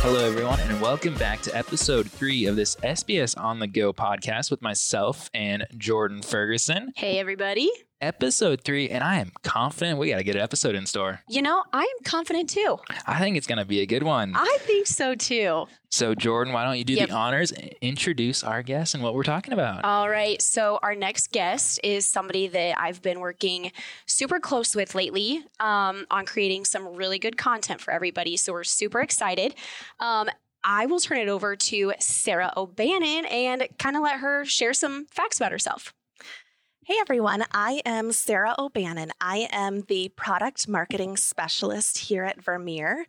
Hello, 0.00 0.24
everyone, 0.24 0.60
and 0.60 0.80
welcome 0.80 1.14
back 1.16 1.42
to 1.42 1.54
episode 1.56 2.08
three 2.10 2.46
of 2.46 2.54
this 2.54 2.76
SBS 2.76 3.36
On 3.36 3.58
the 3.58 3.66
Go 3.66 3.92
podcast 3.92 4.48
with 4.50 4.62
myself 4.62 5.28
and 5.34 5.66
Jordan 5.76 6.22
Ferguson. 6.22 6.92
Hey, 6.96 7.18
everybody. 7.18 7.68
Episode 8.00 8.60
three, 8.62 8.88
and 8.88 9.02
I 9.02 9.18
am 9.18 9.32
confident 9.42 9.98
we 9.98 10.10
got 10.10 10.18
to 10.18 10.22
get 10.22 10.36
an 10.36 10.40
episode 10.40 10.76
in 10.76 10.86
store. 10.86 11.20
You 11.28 11.42
know, 11.42 11.64
I 11.72 11.80
am 11.80 12.04
confident 12.04 12.48
too. 12.48 12.78
I 13.08 13.18
think 13.18 13.36
it's 13.36 13.48
going 13.48 13.58
to 13.58 13.64
be 13.64 13.80
a 13.80 13.86
good 13.86 14.04
one. 14.04 14.34
I 14.36 14.58
think 14.60 14.86
so 14.86 15.16
too. 15.16 15.66
So, 15.90 16.14
Jordan, 16.14 16.52
why 16.54 16.64
don't 16.64 16.78
you 16.78 16.84
do 16.84 16.92
Yep. 16.92 17.08
the 17.08 17.14
honors, 17.16 17.50
introduce 17.80 18.44
our 18.44 18.62
guest 18.62 18.94
and 18.94 19.02
what 19.02 19.14
we're 19.16 19.24
talking 19.24 19.52
about? 19.52 19.84
All 19.84 20.08
right. 20.08 20.40
So, 20.40 20.78
our 20.80 20.94
next 20.94 21.32
guest 21.32 21.80
is 21.82 22.06
somebody 22.06 22.46
that 22.46 22.78
I've 22.80 23.02
been 23.02 23.18
working 23.18 23.72
super 24.06 24.38
close 24.38 24.76
with 24.76 24.94
lately 24.94 25.42
um, 25.58 26.06
on 26.08 26.24
creating 26.24 26.66
some 26.66 26.94
really 26.94 27.18
good 27.18 27.36
content 27.36 27.80
for 27.80 27.90
everybody. 27.92 28.36
So, 28.36 28.52
we're 28.52 28.62
super 28.62 29.00
excited. 29.00 29.56
Um, 29.98 30.28
I 30.62 30.86
will 30.86 31.00
turn 31.00 31.18
it 31.18 31.28
over 31.28 31.56
to 31.56 31.94
Sarah 31.98 32.52
O'Bannon 32.56 33.24
and 33.24 33.66
kind 33.78 33.96
of 33.96 34.02
let 34.02 34.20
her 34.20 34.44
share 34.44 34.72
some 34.72 35.06
facts 35.06 35.38
about 35.38 35.50
herself. 35.50 35.92
Hey 36.88 36.96
everyone, 37.02 37.44
I 37.52 37.82
am 37.84 38.12
Sarah 38.12 38.54
O'Bannon. 38.58 39.10
I 39.20 39.46
am 39.52 39.82
the 39.88 40.08
product 40.16 40.66
marketing 40.68 41.18
specialist 41.18 41.98
here 41.98 42.24
at 42.24 42.42
Vermeer 42.42 43.04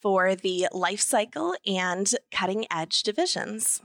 for 0.00 0.36
the 0.36 0.68
life 0.70 1.00
cycle 1.00 1.56
and 1.66 2.14
cutting 2.30 2.64
edge 2.70 3.02
divisions. 3.02 3.82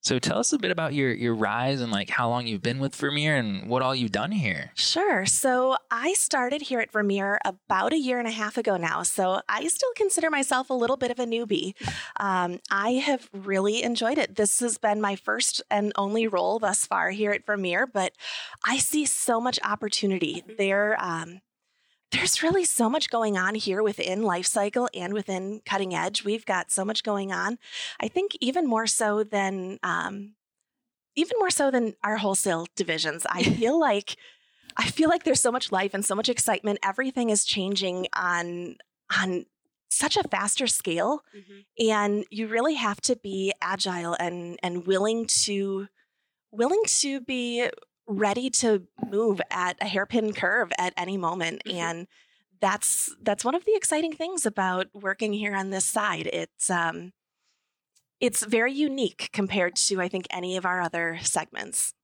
So, 0.00 0.18
tell 0.18 0.38
us 0.38 0.52
a 0.52 0.58
bit 0.58 0.70
about 0.70 0.94
your 0.94 1.12
your 1.12 1.34
rise 1.34 1.80
and 1.80 1.90
like 1.90 2.08
how 2.08 2.28
long 2.28 2.46
you've 2.46 2.62
been 2.62 2.78
with 2.78 2.94
Vermeer 2.94 3.36
and 3.36 3.68
what 3.68 3.82
all 3.82 3.94
you've 3.94 4.12
done 4.12 4.30
here. 4.30 4.70
Sure. 4.74 5.26
So 5.26 5.76
I 5.90 6.12
started 6.14 6.62
here 6.62 6.80
at 6.80 6.92
Vermeer 6.92 7.38
about 7.44 7.92
a 7.92 7.98
year 7.98 8.18
and 8.18 8.28
a 8.28 8.30
half 8.30 8.56
ago 8.56 8.76
now. 8.76 9.02
So 9.02 9.40
I 9.48 9.66
still 9.66 9.90
consider 9.96 10.30
myself 10.30 10.70
a 10.70 10.74
little 10.74 10.96
bit 10.96 11.10
of 11.10 11.18
a 11.18 11.26
newbie. 11.26 11.74
Um, 12.18 12.60
I 12.70 12.92
have 12.92 13.28
really 13.32 13.82
enjoyed 13.82 14.18
it. 14.18 14.36
This 14.36 14.60
has 14.60 14.78
been 14.78 15.00
my 15.00 15.16
first 15.16 15.62
and 15.70 15.92
only 15.96 16.26
role 16.26 16.58
thus 16.58 16.86
far 16.86 17.10
here 17.10 17.32
at 17.32 17.44
Vermeer, 17.44 17.86
but 17.86 18.12
I 18.64 18.78
see 18.78 19.04
so 19.04 19.40
much 19.40 19.58
opportunity 19.64 20.44
there. 20.56 20.96
Um, 21.00 21.40
there's 22.12 22.42
really 22.42 22.64
so 22.64 22.88
much 22.88 23.10
going 23.10 23.36
on 23.36 23.54
here 23.54 23.82
within 23.82 24.22
life 24.22 24.46
cycle 24.46 24.88
and 24.94 25.12
within 25.12 25.60
cutting 25.66 25.94
edge. 25.94 26.24
We've 26.24 26.46
got 26.46 26.70
so 26.70 26.84
much 26.84 27.02
going 27.02 27.32
on. 27.32 27.58
I 28.00 28.08
think 28.08 28.32
even 28.40 28.66
more 28.66 28.86
so 28.86 29.22
than 29.24 29.78
um, 29.82 30.34
even 31.16 31.36
more 31.38 31.50
so 31.50 31.70
than 31.70 31.94
our 32.02 32.16
wholesale 32.16 32.66
divisions. 32.76 33.26
I 33.28 33.42
feel 33.58 33.78
like 33.78 34.16
I 34.76 34.86
feel 34.86 35.08
like 35.08 35.24
there's 35.24 35.40
so 35.40 35.52
much 35.52 35.72
life 35.72 35.92
and 35.92 36.04
so 36.04 36.14
much 36.14 36.28
excitement. 36.28 36.78
Everything 36.82 37.30
is 37.30 37.44
changing 37.44 38.06
on 38.14 38.76
on 39.20 39.46
such 39.90 40.16
a 40.16 40.28
faster 40.28 40.66
scale 40.66 41.22
and 41.78 42.24
you 42.30 42.46
really 42.46 42.74
have 42.74 43.00
to 43.00 43.16
be 43.16 43.52
agile 43.60 44.14
and 44.20 44.58
and 44.62 44.86
willing 44.86 45.26
to 45.26 45.88
willing 46.52 46.82
to 46.86 47.20
be 47.20 47.68
ready 48.08 48.50
to 48.50 48.88
move 49.10 49.40
at 49.50 49.76
a 49.82 49.86
hairpin 49.86 50.32
curve 50.34 50.72
at 50.78 50.94
any 50.96 51.18
moment 51.18 51.62
Mhm. 51.66 51.74
and 51.74 52.08
that's 52.60 53.14
that's 53.22 53.44
one 53.44 53.54
of 53.54 53.64
the 53.66 53.74
exciting 53.76 54.14
things 54.14 54.46
about 54.46 54.88
working 54.94 55.32
here 55.32 55.54
on 55.54 55.70
this 55.70 55.84
side 55.84 56.28
it's 56.32 56.70
um 56.70 57.12
it's 58.20 58.44
very 58.44 58.72
unique 58.72 59.30
compared 59.32 59.76
to 59.76 60.00
i 60.00 60.08
think 60.08 60.26
any 60.30 60.56
of 60.56 60.66
our 60.66 60.80
other 60.80 61.18
segments 61.22 61.94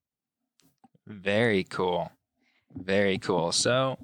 Very 1.06 1.64
cool. 1.64 2.10
Very 2.74 3.18
cool. 3.18 3.52
So, 3.52 3.98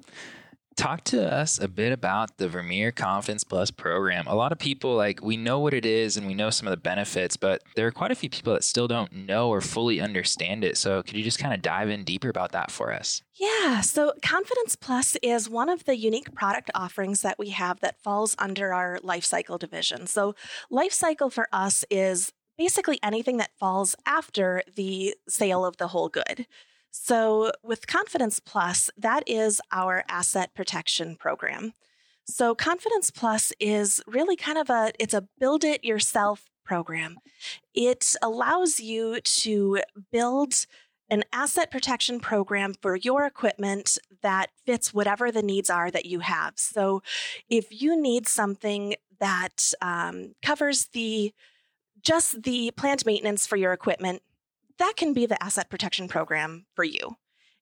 talk 0.81 1.03
to 1.03 1.31
us 1.31 1.61
a 1.61 1.67
bit 1.67 1.91
about 1.91 2.37
the 2.37 2.49
Vermeer 2.49 2.91
Confidence 2.91 3.43
Plus 3.43 3.69
program. 3.69 4.25
A 4.25 4.33
lot 4.33 4.51
of 4.51 4.57
people, 4.57 4.95
like, 4.95 5.21
we 5.21 5.37
know 5.37 5.59
what 5.59 5.75
it 5.75 5.85
is 5.85 6.17
and 6.17 6.25
we 6.25 6.33
know 6.33 6.49
some 6.49 6.67
of 6.67 6.71
the 6.71 6.77
benefits, 6.77 7.37
but 7.37 7.61
there 7.75 7.85
are 7.85 7.91
quite 7.91 8.09
a 8.09 8.15
few 8.15 8.31
people 8.31 8.53
that 8.53 8.63
still 8.63 8.87
don't 8.87 9.13
know 9.13 9.49
or 9.49 9.61
fully 9.61 10.01
understand 10.01 10.63
it. 10.63 10.77
So, 10.77 11.03
could 11.03 11.15
you 11.15 11.23
just 11.23 11.37
kind 11.37 11.53
of 11.53 11.61
dive 11.61 11.89
in 11.89 12.03
deeper 12.03 12.29
about 12.29 12.51
that 12.53 12.71
for 12.71 12.91
us? 12.91 13.21
Yeah, 13.35 13.81
so 13.81 14.13
Confidence 14.23 14.75
Plus 14.75 15.15
is 15.21 15.47
one 15.47 15.69
of 15.69 15.85
the 15.85 15.95
unique 15.95 16.33
product 16.33 16.71
offerings 16.73 17.21
that 17.21 17.37
we 17.37 17.49
have 17.49 17.79
that 17.81 18.01
falls 18.01 18.35
under 18.39 18.73
our 18.73 18.99
life 19.03 19.23
cycle 19.23 19.59
division. 19.59 20.07
So, 20.07 20.33
life 20.71 20.93
cycle 20.93 21.29
for 21.29 21.47
us 21.53 21.85
is 21.91 22.33
basically 22.57 22.97
anything 23.03 23.37
that 23.37 23.51
falls 23.59 23.95
after 24.07 24.63
the 24.75 25.15
sale 25.29 25.63
of 25.63 25.77
the 25.77 25.89
whole 25.89 26.09
good. 26.09 26.47
So, 26.91 27.51
with 27.63 27.87
Confidence 27.87 28.41
Plus, 28.41 28.89
that 28.97 29.23
is 29.25 29.61
our 29.71 30.03
asset 30.09 30.53
protection 30.53 31.15
program. 31.15 31.73
So, 32.25 32.53
Confidence 32.53 33.09
Plus 33.09 33.53
is 33.61 34.01
really 34.05 34.35
kind 34.35 34.57
of 34.57 34.69
a 34.69 34.91
it's 34.99 35.13
a 35.13 35.27
build 35.39 35.63
it 35.63 35.85
yourself 35.85 36.49
program. 36.65 37.17
It 37.73 38.15
allows 38.21 38.81
you 38.81 39.21
to 39.21 39.79
build 40.11 40.65
an 41.09 41.23
asset 41.33 41.71
protection 41.71 42.19
program 42.19 42.73
for 42.81 42.95
your 42.95 43.25
equipment 43.25 43.97
that 44.21 44.47
fits 44.65 44.93
whatever 44.93 45.31
the 45.31 45.41
needs 45.41 45.69
are 45.69 45.91
that 45.91 46.05
you 46.05 46.19
have. 46.19 46.53
So, 46.57 47.01
if 47.49 47.81
you 47.81 47.99
need 47.99 48.27
something 48.27 48.95
that 49.21 49.71
um, 49.81 50.35
covers 50.41 50.87
the 50.91 51.33
just 52.01 52.43
the 52.43 52.71
planned 52.71 53.05
maintenance 53.05 53.47
for 53.47 53.55
your 53.55 53.71
equipment, 53.71 54.23
that 54.81 54.93
can 54.97 55.13
be 55.13 55.25
the 55.25 55.41
asset 55.41 55.69
protection 55.69 56.07
program 56.07 56.65
for 56.75 56.83
you. 56.83 57.17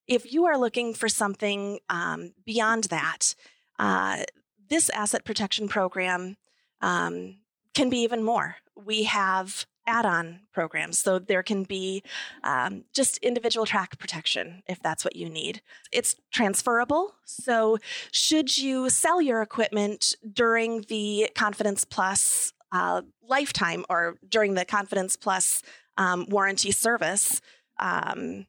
If 0.07 0.31
you 0.33 0.45
are 0.45 0.57
looking 0.57 0.93
for 0.93 1.07
something 1.07 1.79
um, 1.89 2.33
beyond 2.45 2.85
that, 2.85 3.35
uh, 3.77 4.23
this 4.69 4.89
asset 4.89 5.25
protection 5.25 5.67
program 5.67 6.37
um, 6.81 7.37
can 7.73 7.89
be 7.89 7.99
even 7.99 8.23
more. 8.23 8.55
We 8.75 9.03
have 9.03 9.65
add 9.89 10.05
on 10.05 10.41
programs. 10.53 10.99
So 10.99 11.19
there 11.19 11.41
can 11.43 11.63
be 11.63 12.03
um, 12.43 12.85
just 12.93 13.17
individual 13.17 13.65
track 13.65 13.97
protection 13.97 14.61
if 14.67 14.79
that's 14.81 15.03
what 15.03 15.15
you 15.15 15.27
need. 15.29 15.61
It's 15.91 16.15
transferable. 16.31 17.15
So, 17.25 17.79
should 18.11 18.55
you 18.57 18.89
sell 18.89 19.19
your 19.19 19.41
equipment 19.41 20.13
during 20.31 20.81
the 20.81 21.29
Confidence 21.35 21.85
Plus 21.85 22.53
uh, 22.71 23.01
lifetime 23.27 23.83
or 23.89 24.17
during 24.27 24.53
the 24.53 24.63
Confidence 24.63 25.15
Plus 25.15 25.63
um, 25.99 26.25
warranty 26.29 26.71
service, 26.71 27.41
um, 27.77 28.47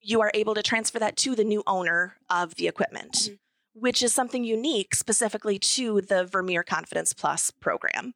you 0.00 0.22
are 0.22 0.30
able 0.32 0.54
to 0.54 0.62
transfer 0.62 0.98
that 0.98 1.16
to 1.16 1.34
the 1.34 1.44
new 1.44 1.62
owner 1.66 2.16
of 2.30 2.54
the 2.54 2.68
equipment. 2.68 3.12
Mhm. 3.12 3.38
Which 3.74 4.02
is 4.02 4.12
something 4.14 4.44
unique 4.44 4.94
specifically 4.94 5.58
to 5.58 6.00
the 6.00 6.24
Vermeer 6.24 6.62
Confidence 6.62 7.12
Plus 7.12 7.50
program. 7.50 8.14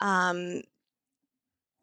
Um, 0.00 0.62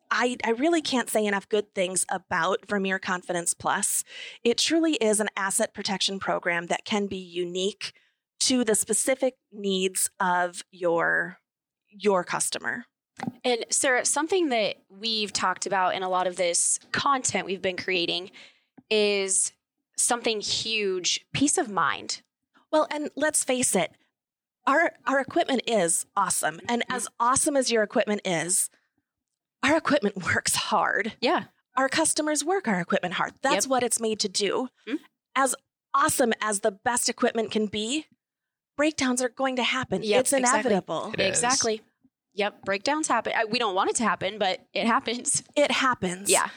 I, 0.09 0.37
I 0.45 0.51
really 0.51 0.81
can't 0.81 1.09
say 1.09 1.25
enough 1.25 1.49
good 1.49 1.73
things 1.73 2.05
about 2.09 2.65
Vermeer 2.65 2.99
Confidence 2.99 3.53
Plus. 3.53 4.05
It 4.43 4.57
truly 4.57 4.93
is 4.95 5.19
an 5.19 5.27
asset 5.35 5.73
protection 5.73 6.19
program 6.19 6.67
that 6.67 6.85
can 6.85 7.07
be 7.07 7.17
unique 7.17 7.93
to 8.41 8.63
the 8.63 8.75
specific 8.75 9.35
needs 9.51 10.09
of 10.19 10.63
your 10.71 11.39
your 11.89 12.23
customer. 12.23 12.85
And 13.43 13.65
Sarah, 13.69 14.05
something 14.05 14.49
that 14.49 14.75
we've 14.89 15.33
talked 15.33 15.65
about 15.65 15.95
in 15.95 16.03
a 16.03 16.09
lot 16.09 16.27
of 16.27 16.35
this 16.35 16.79
content 16.91 17.45
we've 17.45 17.61
been 17.61 17.77
creating 17.77 18.31
is 18.89 19.51
something 19.97 20.41
huge 20.41 21.25
peace 21.33 21.57
of 21.57 21.69
mind. 21.69 22.21
Well, 22.71 22.87
and 22.91 23.09
let's 23.15 23.43
face 23.43 23.75
it, 23.75 23.91
our 24.65 24.91
our 25.05 25.19
equipment 25.19 25.61
is 25.65 26.05
awesome. 26.15 26.59
And 26.67 26.83
as 26.89 27.07
awesome 27.19 27.55
as 27.57 27.71
your 27.71 27.83
equipment 27.83 28.21
is, 28.25 28.69
our 29.63 29.75
equipment 29.77 30.17
works 30.25 30.55
hard. 30.55 31.13
Yeah. 31.21 31.45
Our 31.75 31.89
customers 31.89 32.43
work 32.43 32.67
our 32.67 32.79
equipment 32.79 33.15
hard. 33.15 33.33
That's 33.41 33.65
Yep. 33.65 33.69
what 33.71 33.83
it's 33.83 33.99
made 33.99 34.19
to 34.21 34.29
do. 34.29 34.69
Mhm. 34.87 34.97
As 35.35 35.55
awesome 35.93 36.33
as 36.41 36.59
the 36.61 36.71
best 36.71 37.07
equipment 37.09 37.51
can 37.51 37.67
be, 37.67 38.05
breakdowns 38.75 39.21
are 39.21 39.29
going 39.29 39.55
to 39.55 39.63
happen. 39.63 40.03
Yep, 40.03 40.19
it's 40.19 40.33
exactly. 40.33 40.59
inevitable. 40.71 41.11
It 41.13 41.19
is. 41.21 41.27
exactly. 41.29 41.81
Yep. 42.37 42.63
Breakdowns 42.65 43.07
happen. 43.07 43.33
We 43.49 43.59
don't 43.59 43.75
want 43.75 43.89
it 43.89 43.95
to 43.97 44.03
happen, 44.03 44.37
but 44.37 44.59
it 44.73 44.85
happens. 44.87 45.43
It 45.55 45.71
happens. 45.71 46.29
Yeah. 46.29 46.49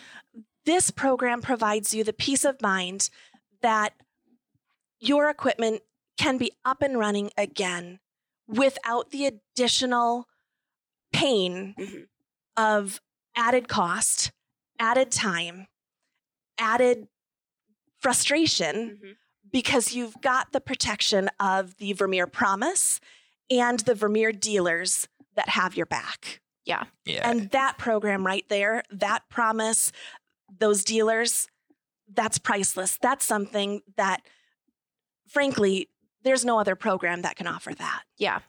This 0.67 0.91
program 0.91 1.41
provides 1.41 1.95
you 1.95 2.05
the 2.05 2.13
peace 2.13 2.45
of 2.45 2.61
mind 2.61 3.09
that 3.63 3.95
your 5.01 5.29
equipment 5.31 5.81
can 6.19 6.37
be 6.37 6.53
up 6.67 6.83
and 6.83 6.99
running 6.99 7.31
again 7.39 7.99
without 8.47 9.11
the 9.11 9.25
additional 9.27 10.27
pain 11.13 11.75
Mhm. 11.79 12.07
of 12.59 13.01
added 13.35 13.67
cost, 13.69 14.33
added 14.79 15.11
time, 15.11 15.67
added 16.59 17.09
frustration 17.99 18.99
Mhm. 19.03 19.17
because 19.51 19.95
you've 19.95 20.21
got 20.21 20.53
the 20.53 20.61
protection 20.61 21.31
of 21.41 21.77
the 21.79 21.95
Vermeer 21.95 22.27
promise 22.27 23.01
and 23.51 23.81
the 23.81 23.95
Vermeer 23.95 24.33
dealers 24.33 25.09
that 25.37 25.49
have 25.49 25.77
your 25.77 25.87
back. 25.87 26.41
Yeah. 26.65 26.85
yeah. 27.05 27.29
And 27.29 27.51
that 27.51 27.79
program 27.79 28.25
right 28.27 28.45
there, 28.49 28.83
that 28.91 29.23
promise, 29.29 29.93
those 30.59 30.85
dealers, 30.85 31.49
that's 32.13 32.39
priceless. 32.39 32.99
That's 33.01 33.25
something 33.25 33.81
that, 33.97 34.23
frankly, 35.29 35.89
there's 36.23 36.45
no 36.45 36.59
other 36.59 36.77
program 36.77 37.23
that 37.23 37.37
can 37.37 37.47
offer 37.47 37.75
that. 37.75 38.03
Yeah. 38.19 38.41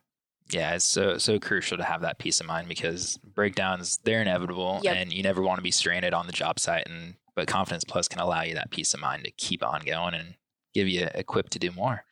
Yeah, 0.52 0.76
it's 0.76 0.84
so 0.84 1.18
so 1.18 1.40
crucial 1.40 1.78
to 1.78 1.84
have 1.84 2.02
that 2.02 2.20
peace 2.20 2.42
of 2.42 2.46
mind 2.48 2.68
because 2.68 3.18
breakdowns 3.20 4.00
they're 4.04 4.22
inevitable 4.22 4.82
Yep. 4.84 4.96
and 4.98 5.14
you 5.14 5.24
never 5.24 5.42
want 5.42 5.60
to 5.60 5.64
be 5.64 5.72
stranded 5.72 6.14
on 6.14 6.28
the 6.28 6.34
job 6.34 6.60
site 6.60 6.88
and 6.90 7.16
but 7.36 7.48
Confidence 7.48 7.86
Plus 7.86 8.10
can 8.10 8.20
allow 8.20 8.42
you 8.42 8.56
that 8.56 8.70
peace 8.70 8.94
of 8.94 9.00
mind 9.00 9.24
to 9.24 9.32
keep 9.32 9.64
on 9.64 9.82
going 9.86 10.14
and 10.14 10.36
give 10.74 10.90
you 10.90 11.08
equipped 11.16 11.54
to 11.54 11.60
do 11.60 11.72
more. 11.72 12.04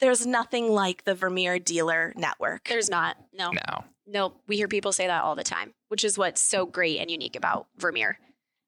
There's 0.00 0.26
nothing 0.26 0.70
like 0.70 1.04
the 1.04 1.14
Vermeer 1.14 1.58
dealer 1.58 2.12
network. 2.16 2.68
There's 2.68 2.90
not. 2.90 3.16
No. 3.32 3.52
Now, 3.52 3.84
No. 4.06 4.34
We 4.48 4.56
hear 4.56 4.68
people 4.68 4.92
say 4.92 5.06
that 5.06 5.22
all 5.22 5.36
the 5.36 5.44
time, 5.44 5.74
which 5.88 6.04
is 6.04 6.18
what's 6.18 6.40
so 6.40 6.66
great 6.66 6.98
and 6.98 7.10
unique 7.10 7.36
about 7.36 7.66
Vermeer. 7.78 8.18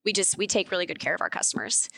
We 0.05 0.12
just 0.12 0.38
we 0.38 0.46
take 0.46 0.70
really 0.70 0.87
good 0.87 1.00
care 1.00 1.14
of 1.14 1.20
our 1.20 1.31
customers. 1.31 1.88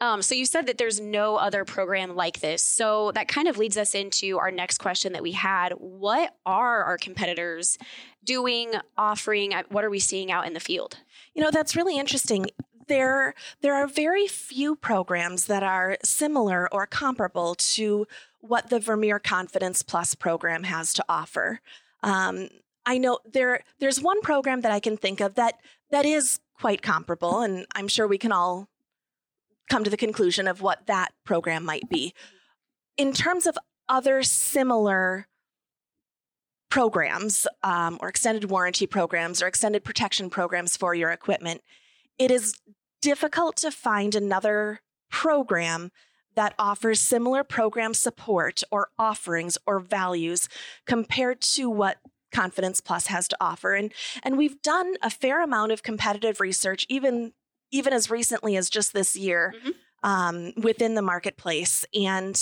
Um, 0.00 0.22
so 0.22 0.34
you 0.34 0.44
said 0.44 0.66
that 0.66 0.76
there's 0.76 1.00
no 1.00 1.36
other 1.36 1.64
program 1.64 2.16
like 2.16 2.40
this. 2.40 2.62
So 2.62 3.12
that 3.12 3.28
kind 3.28 3.46
of 3.48 3.58
leads 3.58 3.76
us 3.76 3.94
into 3.94 4.38
our 4.38 4.50
next 4.50 4.78
question 4.78 5.12
that 5.12 5.22
we 5.22 5.32
had. 5.32 5.72
What 5.78 6.34
are 6.44 6.82
our 6.82 6.98
competitors 6.98 7.78
doing, 8.24 8.72
offering? 8.98 9.52
What 9.70 9.84
are 9.84 9.90
we 9.90 10.00
seeing 10.00 10.32
out 10.32 10.46
in 10.46 10.52
the 10.52 10.60
field? 10.60 10.98
You 11.32 11.42
know, 11.42 11.50
that's 11.50 11.76
really 11.76 11.96
interesting. 11.96 12.46
There, 12.86 13.34
there 13.60 13.74
are 13.74 13.86
very 13.86 14.26
few 14.26 14.76
programs 14.76 15.46
that 15.46 15.62
are 15.62 15.96
similar 16.02 16.72
or 16.72 16.86
comparable 16.86 17.54
to 17.54 18.06
what 18.40 18.70
the 18.70 18.78
Vermeer 18.78 19.18
Confidence 19.18 19.82
Plus 19.82 20.14
program 20.14 20.64
has 20.64 20.92
to 20.94 21.04
offer. 21.08 21.60
Um, 22.02 22.48
I 22.86 22.98
know 22.98 23.18
there, 23.24 23.60
there's 23.78 24.00
one 24.00 24.20
program 24.20 24.60
that 24.60 24.72
I 24.72 24.80
can 24.80 24.96
think 24.96 25.20
of 25.20 25.34
that 25.36 25.54
that 25.90 26.04
is 26.04 26.40
quite 26.58 26.82
comparable, 26.82 27.40
and 27.40 27.66
I'm 27.74 27.88
sure 27.88 28.06
we 28.06 28.18
can 28.18 28.32
all 28.32 28.68
come 29.70 29.84
to 29.84 29.90
the 29.90 29.96
conclusion 29.96 30.46
of 30.46 30.60
what 30.60 30.86
that 30.86 31.12
program 31.24 31.64
might 31.64 31.88
be. 31.88 32.12
In 32.96 33.12
terms 33.12 33.46
of 33.46 33.56
other 33.88 34.22
similar 34.22 35.26
programs 36.70 37.46
um, 37.62 37.98
or 38.00 38.08
extended 38.08 38.50
warranty 38.50 38.86
programs 38.86 39.40
or 39.40 39.46
extended 39.46 39.84
protection 39.84 40.28
programs 40.28 40.76
for 40.76 40.94
your 40.94 41.10
equipment, 41.10 41.62
it 42.18 42.30
is 42.30 42.54
difficult 43.02 43.56
to 43.56 43.70
find 43.70 44.14
another 44.14 44.80
program 45.10 45.90
that 46.34 46.54
offers 46.58 47.00
similar 47.00 47.44
program 47.44 47.94
support 47.94 48.62
or 48.70 48.88
offerings 48.98 49.56
or 49.66 49.78
values 49.78 50.48
compared 50.86 51.40
to 51.40 51.70
what 51.70 51.98
Confidence 52.32 52.80
Plus 52.80 53.06
has 53.06 53.28
to 53.28 53.36
offer. 53.40 53.74
And 53.74 53.92
and 54.24 54.36
we've 54.36 54.60
done 54.62 54.94
a 55.02 55.10
fair 55.10 55.42
amount 55.42 55.70
of 55.70 55.84
competitive 55.84 56.40
research, 56.40 56.84
even 56.88 57.32
even 57.70 57.92
as 57.92 58.10
recently 58.10 58.56
as 58.56 58.68
just 58.70 58.92
this 58.92 59.14
year, 59.16 59.54
Mhm. 59.64 59.74
um, 60.02 60.52
within 60.56 60.94
the 60.94 61.02
marketplace. 61.02 61.84
And 61.94 62.40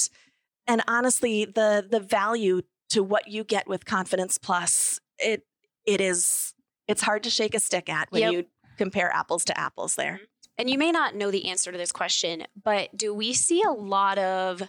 and 0.66 0.82
honestly, 0.88 1.44
the 1.44 1.86
the 1.88 2.00
value 2.00 2.62
to 2.90 3.02
what 3.02 3.28
you 3.28 3.44
get 3.44 3.66
with 3.68 3.84
Confidence 3.84 4.38
Plus, 4.38 4.98
it 5.18 5.46
it 5.84 6.00
is 6.00 6.54
it's 6.88 7.02
hard 7.02 7.22
to 7.24 7.30
shake 7.30 7.54
a 7.54 7.60
stick 7.60 7.90
at 7.90 8.10
when 8.10 8.22
Yep. 8.22 8.32
you 8.32 8.46
compare 8.82 9.14
apples 9.14 9.44
to 9.44 9.56
apples 9.56 9.94
there. 9.94 10.20
And 10.58 10.68
you 10.68 10.76
may 10.76 10.90
not 10.90 11.14
know 11.14 11.30
the 11.30 11.48
answer 11.48 11.70
to 11.70 11.78
this 11.78 11.92
question, 11.92 12.42
but 12.60 12.96
do 12.96 13.14
we 13.14 13.32
see 13.32 13.62
a 13.62 13.70
lot 13.70 14.18
of 14.18 14.60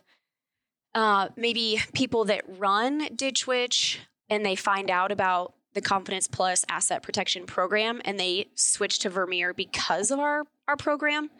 uh, 0.94 1.30
maybe 1.36 1.82
people 1.94 2.26
that 2.26 2.44
run 2.48 3.10
Ditch 3.16 3.48
Witch 3.48 4.00
and 4.30 4.46
they 4.46 4.56
find 4.56 4.92
out 4.92 5.12
about 5.12 5.56
the 5.74 5.82
Confidence 5.82 6.28
Plus 6.28 6.64
Asset 6.70 7.02
Protection 7.02 7.48
Program 7.48 8.04
and 8.06 8.20
they 8.20 8.50
switch 8.54 9.00
to 9.00 9.10
Vermeer 9.10 9.52
because 9.52 10.12
of 10.12 10.20
our 10.20 10.44
our 10.68 10.78
program? 10.78 11.32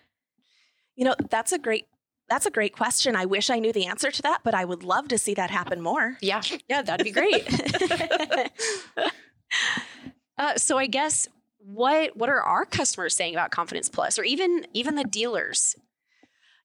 You 0.96 1.06
know, 1.06 1.16
that's 1.30 1.52
a 1.52 1.60
great 1.60 1.86
that's 2.28 2.48
a 2.48 2.52
great 2.52 2.74
question. 2.76 3.16
I 3.16 3.26
wish 3.26 3.52
I 3.52 3.60
knew 3.60 3.72
the 3.72 3.86
answer 3.86 4.10
to 4.10 4.22
that, 4.24 4.40
but 4.44 4.56
I 4.56 4.66
would 4.66 4.82
love 4.82 5.10
to 5.10 5.20
see 5.20 5.36
that 5.36 5.52
happen 5.52 5.80
more. 5.80 6.18
Yeah, 6.22 6.42
yeah, 6.68 6.82
that'd 6.82 7.04
be 7.04 7.12
great. 7.12 7.48
uh, 10.40 10.56
so 10.58 10.80
I 10.80 10.88
guess 10.88 11.30
what 11.66 12.16
what 12.18 12.30
are 12.30 12.42
our 12.42 12.66
customers 12.66 13.16
saying 13.16 13.34
about 13.34 13.52
Confidence 13.52 13.90
Plus, 13.90 14.20
or 14.20 14.24
even 14.24 14.66
even 14.74 14.96
the 14.96 15.04
dealers? 15.04 15.76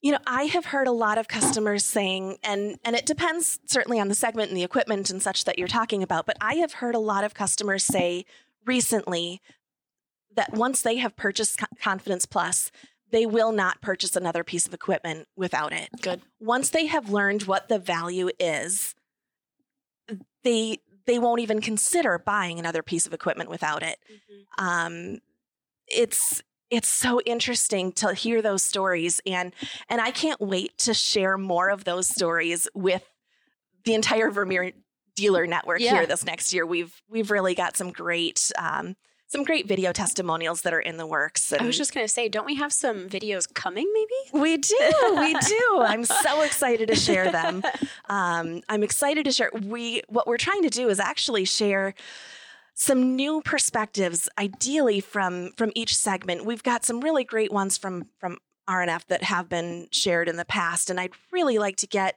You 0.00 0.12
know, 0.12 0.18
I 0.26 0.44
have 0.44 0.66
heard 0.66 0.86
a 0.86 0.92
lot 0.92 1.18
of 1.18 1.26
customers 1.26 1.84
saying, 1.84 2.38
and 2.42 2.78
and 2.84 2.94
it 2.94 3.06
depends 3.06 3.58
certainly 3.66 4.00
on 4.00 4.08
the 4.08 4.14
segment 4.14 4.50
and 4.50 4.56
the 4.56 4.64
equipment 4.64 5.10
and 5.10 5.22
such 5.22 5.44
that 5.44 5.58
you're 5.58 5.68
talking 5.68 6.02
about, 6.02 6.26
but 6.26 6.36
I 6.40 6.54
have 6.56 6.74
heard 6.74 6.94
a 6.94 7.00
lot 7.00 7.24
of 7.24 7.34
customers 7.34 7.84
say 7.84 8.24
recently 8.64 9.40
that 10.36 10.52
once 10.52 10.82
they 10.82 10.96
have 10.98 11.16
purchased 11.16 11.60
Confidence 11.80 12.26
Plus, 12.26 12.70
they 13.10 13.26
will 13.26 13.52
not 13.52 13.80
purchase 13.80 14.14
another 14.14 14.44
piece 14.44 14.66
of 14.66 14.74
equipment 14.74 15.26
without 15.36 15.72
it. 15.72 15.88
Good. 16.00 16.20
Once 16.38 16.70
they 16.70 16.86
have 16.86 17.10
learned 17.10 17.44
what 17.44 17.68
the 17.68 17.78
value 17.78 18.30
is, 18.38 18.94
they 20.44 20.78
they 21.08 21.18
won't 21.18 21.40
even 21.40 21.60
consider 21.60 22.22
buying 22.24 22.58
another 22.60 22.82
piece 22.84 23.06
of 23.06 23.12
equipment 23.12 23.50
without 23.50 23.82
it 23.82 23.98
um, 24.58 25.18
it's 25.88 26.42
it's 26.70 26.88
so 26.88 27.20
interesting 27.22 27.92
to 27.92 28.12
hear 28.12 28.42
those 28.42 28.62
stories 28.62 29.20
and 29.26 29.52
and 29.88 30.00
I 30.00 30.10
can't 30.10 30.40
wait 30.40 30.76
to 30.78 30.94
share 30.94 31.36
more 31.38 31.70
of 31.70 31.84
those 31.84 32.06
stories 32.08 32.68
with 32.74 33.04
the 33.84 33.94
entire 33.94 34.30
Vermeer 34.30 34.72
dealer 35.16 35.46
network 35.46 35.80
Yeah. 35.80 35.94
here 35.94 36.06
this 36.06 36.24
next 36.24 36.52
year. 36.52 36.66
We've 36.66 36.94
we've 37.08 37.30
really 37.30 37.54
got 37.54 37.76
some 37.76 37.90
great 37.90 38.52
um, 38.58 38.96
some 39.30 39.44
great 39.44 39.66
video 39.68 39.92
testimonials 39.92 40.62
that 40.62 40.72
are 40.72 40.80
in 40.80 40.96
the 40.96 41.06
works. 41.06 41.52
I 41.52 41.62
was 41.62 41.76
just 41.76 41.92
gonna 41.94 42.08
say, 42.08 42.28
don't 42.28 42.46
we 42.46 42.54
have 42.56 42.72
some 42.72 43.08
videos 43.08 43.52
coming? 43.52 43.86
Maybe. 43.92 44.42
we 44.42 44.56
do, 44.56 44.76
we 45.18 45.34
do. 45.46 45.80
I'm 45.82 46.04
so 46.04 46.40
excited 46.42 46.88
to 46.88 46.94
share 46.96 47.30
them. 47.30 47.62
Um, 48.08 48.62
I'm 48.70 48.82
excited 48.82 49.24
to 49.26 49.30
share. 49.32 49.50
We 49.54 50.02
what 50.08 50.26
we're 50.26 50.38
trying 50.38 50.62
to 50.62 50.70
do 50.70 50.88
is 50.88 50.98
actually 50.98 51.44
share 51.44 51.94
some 52.74 53.16
new 53.16 53.42
perspectives, 53.42 54.28
ideally 54.38 55.00
from 55.00 55.52
from 55.56 55.72
each 55.74 55.94
segment. 55.94 56.44
We've 56.46 56.62
got 56.62 56.84
some 56.84 57.00
really 57.00 57.24
great 57.24 57.52
ones 57.52 57.76
from 57.76 58.06
from 58.18 58.38
RNF 58.68 59.06
that 59.08 59.24
have 59.24 59.48
been 59.48 59.88
shared 59.90 60.28
in 60.28 60.36
the 60.36 60.44
past, 60.44 60.88
and 60.88 60.98
I'd 60.98 61.12
really 61.32 61.58
like 61.58 61.76
to 61.76 61.86
get 61.86 62.16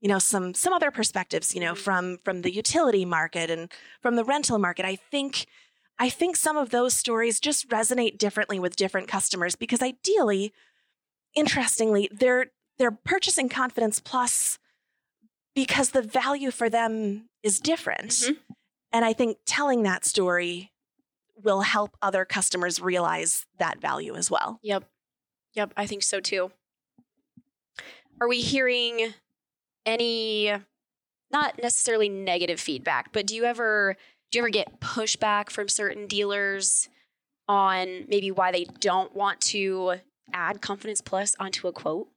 you 0.00 0.08
know 0.08 0.18
some 0.20 0.54
some 0.54 0.72
other 0.72 0.90
perspectives. 0.92 1.54
You 1.56 1.60
know, 1.62 1.72
Mhm. 1.74 1.78
from 1.78 2.18
from 2.24 2.42
the 2.42 2.52
utility 2.54 3.04
market 3.04 3.50
and 3.50 3.68
from 4.00 4.14
the 4.16 4.22
rental 4.24 4.58
market. 4.60 4.84
I 4.84 4.94
think. 4.96 5.46
I 5.98 6.08
think 6.08 6.36
some 6.36 6.56
of 6.56 6.70
those 6.70 6.94
stories 6.94 7.38
just 7.40 7.68
resonate 7.68 8.18
differently 8.18 8.58
with 8.58 8.76
different 8.76 9.08
customers 9.08 9.54
because 9.56 9.82
ideally, 9.82 10.52
interestingly, 11.34 12.08
they're 12.12 12.46
they're 12.78 12.90
purchasing 12.90 13.48
Confidence 13.48 14.00
Plus 14.00 14.58
because 15.54 15.90
the 15.90 16.02
value 16.02 16.50
for 16.50 16.68
them 16.70 17.28
is 17.42 17.60
different. 17.60 18.10
Mhm. 18.10 18.38
And 18.92 19.04
I 19.04 19.12
think 19.12 19.38
telling 19.46 19.82
that 19.82 20.04
story 20.04 20.72
will 21.36 21.60
help 21.62 21.96
other 22.02 22.24
customers 22.24 22.80
realize 22.80 23.46
that 23.58 23.80
value 23.80 24.14
as 24.14 24.30
well. 24.30 24.58
Yep. 24.62 24.84
Yep. 25.54 25.72
I 25.76 25.86
think 25.86 26.02
so 26.02 26.20
too. 26.20 26.52
Are 28.20 28.28
we 28.28 28.40
hearing 28.40 29.14
any, 29.84 30.52
not 31.30 31.60
necessarily 31.60 32.08
negative 32.08 32.60
feedback, 32.60 33.12
but 33.12 33.26
do 33.26 33.34
you 33.34 33.44
ever 33.44 33.96
do 34.32 34.38
you 34.38 34.42
ever 34.42 34.50
get 34.50 34.80
pushback 34.80 35.50
from 35.50 35.68
certain 35.68 36.06
dealers 36.06 36.88
on 37.46 38.06
maybe 38.08 38.30
why 38.30 38.50
they 38.50 38.64
don't 38.80 39.14
want 39.14 39.40
to 39.42 39.96
add 40.32 40.62
Confidence 40.62 41.02
Plus 41.02 41.36
onto 41.38 41.68
a 41.68 41.72
quote? 41.72 42.08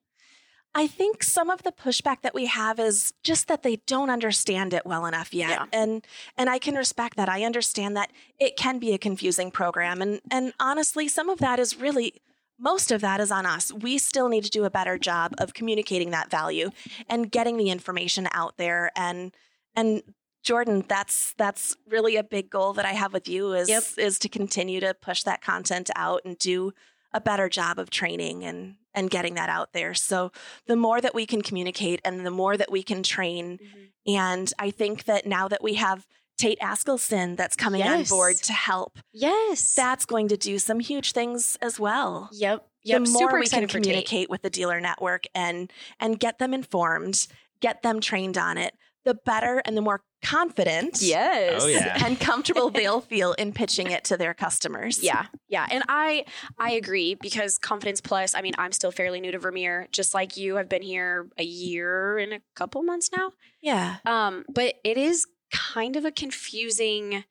I 0.74 0.88
think 0.88 1.24
some 1.24 1.50
of 1.50 1.64
the 1.64 1.72
pushback 1.72 2.22
that 2.22 2.34
we 2.34 2.48
have 2.48 2.80
is 2.80 3.14
just 3.24 3.48
that 3.48 3.64
they 3.64 3.78
don't 3.88 4.10
understand 4.10 4.74
it 4.74 4.86
well 4.86 5.06
enough 5.06 5.34
yet. 5.34 5.50
Yeah. 5.50 5.66
And 5.72 6.06
and 6.38 6.50
I 6.50 6.58
can 6.58 6.76
respect 6.76 7.16
that. 7.18 7.30
I 7.30 7.44
understand 7.44 7.96
that 7.96 8.12
it 8.40 8.58
can 8.58 8.80
be 8.80 8.94
a 8.94 8.98
confusing 8.98 9.52
program 9.52 10.02
and 10.02 10.22
and 10.32 10.54
honestly 10.60 11.08
some 11.08 11.30
of 11.30 11.40
that 11.40 11.60
is 11.60 11.80
really 11.80 12.22
most 12.58 12.92
of 12.92 13.02
that 13.02 13.20
is 13.20 13.32
on 13.32 13.46
us. 13.46 13.72
We 13.74 13.98
still 13.98 14.30
need 14.30 14.46
to 14.46 14.50
do 14.50 14.64
a 14.64 14.70
better 14.70 14.98
job 14.98 15.34
of 15.38 15.54
communicating 15.54 16.12
that 16.12 16.32
value 16.32 16.72
and 17.10 17.32
getting 17.32 17.58
the 17.58 17.70
information 17.70 18.28
out 18.32 18.58
there 18.58 18.92
and 18.96 19.34
and 19.76 20.04
Jordan, 20.46 20.86
that's 20.88 21.34
that's 21.38 21.76
really 21.90 22.16
a 22.16 22.24
big 22.24 22.50
goal 22.50 22.74
that 22.74 22.86
I 22.86 22.94
have 22.94 23.12
with 23.14 23.28
you 23.28 23.54
is 23.54 23.68
Yep. 23.68 23.84
is 23.98 24.20
to 24.20 24.30
continue 24.30 24.80
to 24.80 24.94
push 24.94 25.24
that 25.24 25.42
content 25.42 25.90
out 25.96 26.22
and 26.24 26.38
do 26.38 26.72
a 27.12 27.20
better 27.20 27.50
job 27.50 27.80
of 27.80 27.90
training 27.90 28.44
and 28.46 28.76
and 28.94 29.10
getting 29.10 29.34
that 29.34 29.50
out 29.50 29.74
there. 29.74 29.94
So 29.94 30.32
the 30.68 30.76
more 30.76 31.02
that 31.02 31.14
we 31.16 31.26
can 31.26 31.42
communicate 31.42 32.00
and 32.06 32.26
the 32.26 32.32
more 32.32 32.56
that 32.58 32.72
we 32.72 32.84
can 32.84 33.04
train 33.04 33.60
and 34.08 34.54
I 34.60 34.72
think 34.72 35.06
that 35.06 35.26
now 35.26 35.48
that 35.50 35.64
we 35.64 35.74
have 35.74 36.06
Tate 36.38 36.60
Askelson 36.60 37.36
that's 37.38 37.56
coming 37.56 37.82
on 37.82 38.04
board 38.04 38.36
to 38.44 38.54
help, 38.54 39.00
Yes. 39.14 39.74
that's 39.74 40.06
going 40.06 40.28
to 40.28 40.38
do 40.38 40.60
some 40.60 40.80
huge 40.80 41.12
things 41.14 41.58
as 41.62 41.80
well. 41.80 42.30
yep. 42.34 42.68
Yep. 42.84 43.04
the 43.06 43.10
more 43.12 43.22
Super 43.22 43.40
we 43.40 43.48
can 43.48 43.68
communicate 43.68 44.30
with 44.30 44.44
the 44.44 44.50
dealer 44.52 44.80
network 44.80 45.24
and 45.34 45.72
and 46.00 46.20
get 46.20 46.38
them 46.38 46.54
informed, 46.54 47.26
get 47.62 47.82
them 47.82 48.00
trained 48.00 48.38
on 48.38 48.58
it, 48.60 48.76
the 49.06 49.14
better 49.14 49.62
and 49.66 49.78
the 49.78 49.82
more 49.82 50.02
confident 50.24 51.02
Yes. 51.02 51.64
Oh, 51.64 51.68
yeah. 51.68 52.04
and 52.06 52.20
comfortable 52.20 52.70
they'll 52.72 53.02
feel 53.02 53.34
in 53.34 53.54
pitching 53.54 53.92
it 53.92 54.04
to 54.06 54.18
their 54.18 54.34
customers. 54.34 55.02
Yeah, 55.04 55.28
yeah, 55.48 55.68
and 55.70 55.84
I 55.88 56.26
I 56.58 56.72
agree 56.72 57.16
because 57.16 57.58
Confidence 57.58 58.02
Plus. 58.02 58.34
I 58.36 58.42
mean, 58.42 58.54
I'm 58.58 58.72
still 58.72 58.92
fairly 58.92 59.22
new 59.22 59.32
to 59.32 59.40
Vermeer, 59.40 59.88
just 59.92 60.14
like 60.14 60.36
you. 60.36 60.58
I've 60.58 60.70
been 60.70 60.82
here 60.82 61.30
a 61.38 61.44
year 61.44 62.18
and 62.18 62.34
a 62.34 62.42
couple 62.56 62.82
months 62.84 63.10
now. 63.16 63.32
Yeah. 63.62 63.98
Um, 64.06 64.44
but 64.54 64.76
it 64.84 64.98
is 64.98 65.26
kind 65.52 65.96
of 65.96 66.04
a 66.06 66.12
confusing 66.12 67.24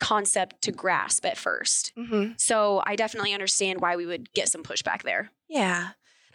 concept 0.00 0.62
to 0.62 0.72
grasp 0.72 1.24
at 1.24 1.36
1st 1.36 1.92
Mm-hmm. 1.96 2.32
So 2.36 2.82
I 2.84 2.96
definitely 2.96 3.32
understand 3.32 3.80
why 3.80 3.94
we 3.94 4.04
would 4.04 4.32
get 4.32 4.48
some 4.48 4.64
pushback 4.64 5.02
there. 5.02 5.30
Yeah. 5.48 5.90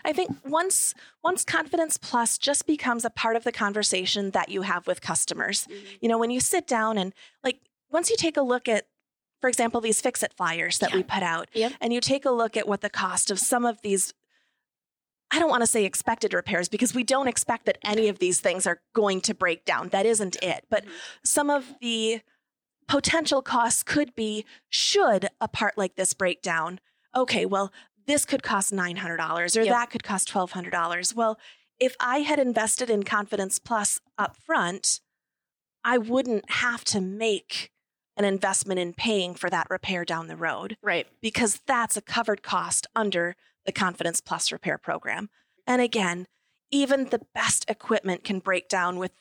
I 0.05 0.13
think 0.13 0.31
once 0.45 0.93
once 1.23 1.43
confidence 1.43 1.97
plus 1.97 2.37
just 2.37 2.65
becomes 2.65 3.03
a 3.05 3.09
part 3.09 3.35
of 3.35 3.43
the 3.43 3.51
conversation 3.51 4.31
that 4.31 4.49
you 4.49 4.61
have 4.63 4.87
with 4.87 5.01
customers. 5.01 5.67
You 6.01 6.09
know, 6.09 6.17
when 6.17 6.31
you 6.31 6.39
sit 6.39 6.67
down 6.67 6.97
and 6.97 7.13
like 7.43 7.59
once 7.89 8.09
you 8.09 8.15
take 8.17 8.37
a 8.37 8.41
look 8.41 8.67
at 8.67 8.87
for 9.41 9.47
example 9.49 9.81
these 9.81 10.01
fix 10.01 10.23
it 10.23 10.33
flyers 10.33 10.79
that 10.79 10.91
Yeah. 10.91 10.95
we 10.97 11.03
put 11.03 11.23
out 11.23 11.49
Yep. 11.53 11.73
and 11.81 11.93
you 11.93 12.01
take 12.01 12.25
a 12.25 12.31
look 12.31 12.55
at 12.57 12.67
what 12.67 12.81
the 12.81 12.89
cost 12.89 13.29
of 13.31 13.39
some 13.39 13.65
of 13.65 13.81
these 13.81 14.13
I 15.29 15.39
don't 15.39 15.49
want 15.49 15.61
to 15.61 15.67
say 15.67 15.83
expected 15.83 16.33
repairs 16.33 16.69
because 16.69 16.93
we 16.95 17.03
don't 17.03 17.27
expect 17.27 17.65
that 17.65 17.77
any 17.83 18.07
of 18.07 18.19
these 18.19 18.39
things 18.39 18.65
are 18.65 18.79
going 18.93 19.19
to 19.21 19.33
break 19.33 19.65
down. 19.65 19.89
That 19.89 20.05
isn't 20.05 20.37
it. 20.41 20.65
But 20.69 20.85
Mhm. 20.85 20.89
some 21.25 21.49
of 21.49 21.75
the 21.81 22.21
potential 22.87 23.41
costs 23.41 23.83
could 23.83 24.15
be 24.15 24.45
should 24.69 25.27
a 25.41 25.49
part 25.49 25.77
like 25.77 25.95
this 25.95 26.13
break 26.13 26.41
down. 26.41 26.79
Okay, 27.13 27.45
well, 27.45 27.73
this 28.07 28.25
could 28.25 28.41
cost 28.43 28.71
$900 28.73 29.55
or 29.57 29.63
Yep. 29.63 29.73
that 29.73 29.89
could 29.89 30.03
cost 30.03 30.29
$1200. 30.29 31.13
Well, 31.13 31.37
if 31.79 31.95
I 31.99 32.19
had 32.19 32.39
invested 32.39 32.89
in 32.89 33.03
Confidence 33.03 33.59
Plus 33.59 33.99
up 34.17 34.35
front, 34.37 35.01
I 35.83 35.97
wouldn't 35.97 36.49
have 36.51 36.83
to 36.85 37.01
make 37.01 37.71
an 38.15 38.25
investment 38.25 38.79
in 38.79 38.93
paying 38.93 39.35
for 39.35 39.49
that 39.49 39.67
repair 39.69 40.03
down 40.03 40.27
the 40.27 40.35
road 40.35 40.77
Right. 40.81 41.07
because 41.21 41.61
that's 41.67 41.95
a 41.95 42.01
covered 42.01 42.41
cost 42.41 42.87
under 42.95 43.35
the 43.65 43.71
Confidence 43.71 44.21
Plus 44.21 44.51
repair 44.51 44.77
program. 44.79 45.29
And 45.67 45.81
again, 45.81 46.25
even 46.71 47.05
the 47.09 47.21
best 47.35 47.65
equipment 47.69 48.23
can 48.23 48.39
break 48.39 48.67
down 48.69 48.97
with 48.97 49.11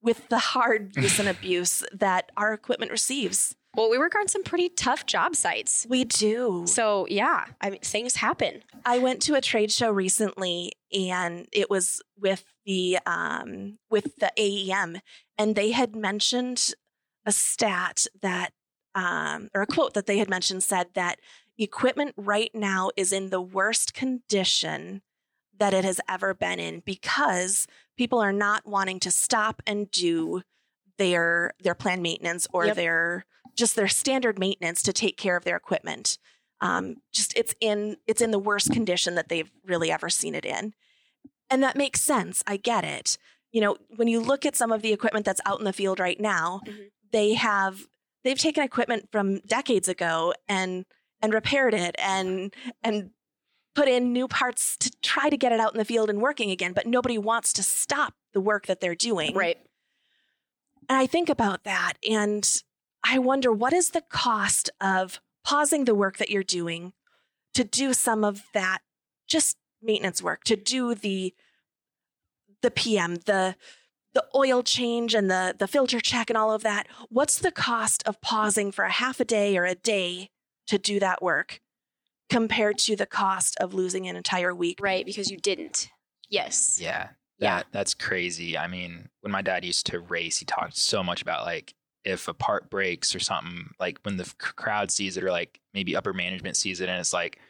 with 0.00 0.28
the 0.28 0.38
hard 0.38 0.94
use 0.96 1.18
and 1.18 1.28
abuse 1.30 1.82
that 1.90 2.30
our 2.36 2.52
equipment 2.52 2.90
receives. 2.92 3.56
Well, 3.76 3.90
we 3.90 3.98
work 3.98 4.14
on 4.14 4.28
some 4.28 4.44
pretty 4.44 4.68
tough 4.68 5.06
job 5.06 5.34
sites. 5.34 5.86
We 5.88 6.04
do. 6.04 6.64
So 6.66 7.06
yeah, 7.08 7.46
I 7.60 7.70
mean 7.70 7.80
things 7.80 8.16
happen. 8.16 8.62
I 8.84 8.98
went 8.98 9.20
to 9.22 9.34
a 9.34 9.40
trade 9.40 9.72
show 9.72 9.90
recently 9.90 10.72
and 10.92 11.48
it 11.52 11.68
was 11.70 12.00
with 12.18 12.44
the 12.64 12.98
um 13.06 13.78
with 13.90 14.16
the 14.16 14.32
AEM 14.38 15.00
and 15.38 15.56
they 15.56 15.72
had 15.72 15.96
mentioned 15.96 16.72
a 17.26 17.32
stat 17.32 18.06
that 18.22 18.52
um 18.94 19.48
or 19.54 19.62
a 19.62 19.66
quote 19.66 19.94
that 19.94 20.06
they 20.06 20.18
had 20.18 20.30
mentioned 20.30 20.62
said 20.62 20.88
that 20.94 21.18
equipment 21.58 22.14
right 22.16 22.50
now 22.54 22.90
is 22.96 23.12
in 23.12 23.30
the 23.30 23.40
worst 23.40 23.94
condition 23.94 25.02
that 25.58 25.72
it 25.74 25.84
has 25.84 26.00
ever 26.08 26.34
been 26.34 26.58
in 26.58 26.80
because 26.80 27.66
people 27.96 28.18
are 28.18 28.32
not 28.32 28.66
wanting 28.66 28.98
to 29.00 29.10
stop 29.10 29.62
and 29.66 29.90
do 29.90 30.42
their 30.98 31.52
their 31.60 31.74
planned 31.74 32.02
maintenance 32.02 32.46
or 32.52 32.66
Yep. 32.66 32.76
their 32.76 33.24
just 33.54 33.76
their 33.76 33.88
standard 33.88 34.38
maintenance 34.38 34.82
to 34.82 34.92
take 34.92 35.16
care 35.16 35.36
of 35.36 35.44
their 35.44 35.56
equipment. 35.56 36.18
Um, 36.60 36.96
just 37.12 37.36
it's 37.36 37.54
in 37.60 37.96
it's 38.06 38.20
in 38.22 38.30
the 38.30 38.38
worst 38.38 38.72
condition 38.72 39.14
that 39.16 39.28
they've 39.28 39.50
really 39.64 39.90
ever 39.90 40.08
seen 40.08 40.34
it 40.34 40.44
in. 40.44 40.72
And 41.50 41.62
that 41.62 41.76
makes 41.76 42.00
sense. 42.00 42.42
I 42.46 42.56
get 42.56 42.84
it. 42.84 43.18
You 43.52 43.60
know 43.60 43.76
when 43.96 44.08
you 44.08 44.20
look 44.20 44.44
at 44.46 44.56
some 44.56 44.72
of 44.72 44.82
the 44.82 44.92
equipment 44.92 45.24
that's 45.26 45.40
out 45.46 45.58
in 45.58 45.64
the 45.64 45.72
field 45.72 46.00
right 46.00 46.18
now 46.20 46.60
Mhm. 46.66 46.90
they 47.12 47.34
have 47.34 47.86
they've 48.24 48.38
taken 48.38 48.64
equipment 48.64 49.08
from 49.12 49.38
decades 49.40 49.88
ago 49.88 50.34
and 50.48 50.84
and 51.22 51.32
repaired 51.32 51.74
it 51.74 51.94
and 51.98 52.52
and 52.82 53.10
put 53.74 53.86
in 53.88 54.12
new 54.12 54.26
parts 54.26 54.76
to 54.78 54.90
try 55.02 55.28
to 55.28 55.36
get 55.36 55.52
it 55.52 55.60
out 55.60 55.72
in 55.72 55.78
the 55.78 55.84
field 55.84 56.08
and 56.10 56.20
working 56.20 56.50
again 56.50 56.72
but 56.72 56.86
nobody 56.86 57.18
wants 57.18 57.52
to 57.52 57.62
stop 57.62 58.14
the 58.32 58.40
work 58.40 58.66
that 58.66 58.80
they're 58.80 58.94
doing. 58.96 59.34
Right. 59.34 59.58
and 60.88 60.98
I 60.98 61.06
think 61.06 61.28
about 61.28 61.64
that 61.64 61.94
and 62.08 62.62
I 63.04 63.18
wonder 63.18 63.52
what 63.52 63.72
is 63.72 63.90
the 63.90 64.00
cost 64.00 64.70
of 64.80 65.20
pausing 65.44 65.84
the 65.84 65.94
work 65.94 66.16
that 66.16 66.30
you're 66.30 66.42
doing 66.42 66.94
to 67.52 67.62
do 67.62 67.92
some 67.92 68.24
of 68.24 68.44
that 68.54 68.78
just 69.28 69.56
maintenance 69.82 70.22
work, 70.22 70.44
to 70.44 70.56
do 70.56 70.94
the 70.94 71.34
the 72.62 72.70
PM, 72.70 73.16
the 73.26 73.56
the 74.14 74.24
oil 74.34 74.62
change 74.62 75.14
and 75.14 75.30
the 75.30 75.54
the 75.58 75.68
filter 75.68 76.00
check 76.00 76.30
and 76.30 76.36
all 76.36 76.52
of 76.52 76.62
that. 76.62 76.86
What's 77.10 77.38
the 77.38 77.52
cost 77.52 78.02
of 78.06 78.20
pausing 78.20 78.72
for 78.72 78.84
a 78.84 78.90
half 78.90 79.20
a 79.20 79.24
day 79.24 79.56
or 79.56 79.64
a 79.64 79.74
day 79.74 80.30
to 80.66 80.78
do 80.78 80.98
that 81.00 81.22
work 81.22 81.60
compared 82.30 82.78
to 82.78 82.96
the 82.96 83.06
cost 83.06 83.56
of 83.60 83.74
losing 83.74 84.08
an 84.08 84.16
entire 84.16 84.54
week? 84.54 84.78
Right. 84.80 85.04
Because 85.04 85.30
you 85.30 85.36
didn't. 85.36 85.90
Yes. 86.30 86.78
Yeah. 86.80 87.10
Yeah. 87.38 87.58
That 87.58 87.66
that's 87.70 87.94
crazy. 87.94 88.56
I 88.56 88.66
mean, 88.66 89.10
when 89.20 89.32
my 89.32 89.42
dad 89.42 89.64
used 89.64 89.86
to 89.86 90.00
race, 90.00 90.38
he 90.38 90.46
talked 90.46 90.76
so 90.76 91.02
much 91.02 91.20
about 91.20 91.44
like 91.44 91.74
if 92.04 92.28
a 92.28 92.34
part 92.34 92.70
breaks 92.70 93.14
or 93.14 93.20
something, 93.20 93.70
like 93.80 93.98
when 94.02 94.16
the 94.16 94.32
crowd 94.38 94.90
sees 94.90 95.16
it 95.16 95.24
or 95.24 95.30
like 95.30 95.60
maybe 95.72 95.96
upper 95.96 96.12
management 96.12 96.56
sees 96.56 96.80
it 96.80 96.88
and 96.88 97.00
it's 97.00 97.12
like, 97.12 97.40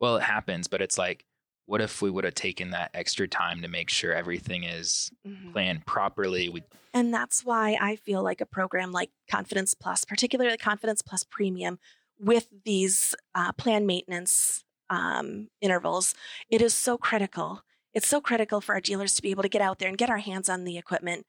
well, 0.00 0.16
it 0.16 0.22
happens, 0.22 0.68
but 0.68 0.80
it's 0.82 0.98
like, 0.98 1.24
what 1.66 1.80
if 1.80 2.02
we 2.02 2.10
would 2.10 2.24
have 2.24 2.34
taken 2.34 2.70
that 2.70 2.90
extra 2.94 3.26
time 3.26 3.62
to 3.62 3.68
make 3.68 3.88
sure 3.90 4.12
everything 4.12 4.64
is 4.64 5.10
Mhm. 5.26 5.52
planned 5.52 5.86
properly? 5.86 6.48
We 6.48 6.62
And 6.92 7.12
that's 7.12 7.44
why 7.44 7.76
I 7.80 7.96
feel 7.96 8.22
like 8.22 8.40
a 8.40 8.46
program 8.46 8.92
like 8.92 9.10
Confidence 9.28 9.74
Plus, 9.74 10.04
particularly 10.04 10.56
Confidence 10.56 11.02
Plus 11.02 11.24
Premium, 11.24 11.78
with 12.18 12.48
these 12.64 13.14
uh, 13.34 13.52
plan 13.52 13.86
maintenance 13.86 14.64
um, 14.90 15.48
intervals, 15.60 16.14
it 16.48 16.62
is 16.62 16.74
so 16.74 16.96
critical. 16.96 17.62
It's 17.92 18.06
so 18.06 18.20
critical 18.20 18.60
for 18.60 18.74
our 18.74 18.80
dealers 18.80 19.14
to 19.14 19.22
be 19.22 19.30
able 19.30 19.42
to 19.42 19.48
get 19.48 19.62
out 19.62 19.78
there 19.78 19.88
and 19.88 19.98
get 19.98 20.10
our 20.10 20.18
hands 20.18 20.48
on 20.48 20.64
the 20.64 20.78
equipment. 20.78 21.26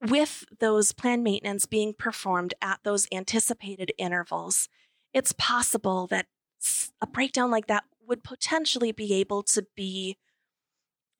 With 0.00 0.44
those 0.60 0.92
planned 0.92 1.24
maintenance 1.24 1.66
being 1.66 1.92
performed 1.92 2.54
at 2.62 2.80
those 2.84 3.08
anticipated 3.12 3.92
intervals, 3.98 4.68
it's 5.12 5.32
possible 5.32 6.06
that 6.08 6.26
a 7.00 7.06
breakdown 7.06 7.50
like 7.50 7.66
that 7.66 7.84
would 8.06 8.22
potentially 8.22 8.92
be 8.92 9.14
able 9.14 9.42
to 9.42 9.66
be 9.74 10.16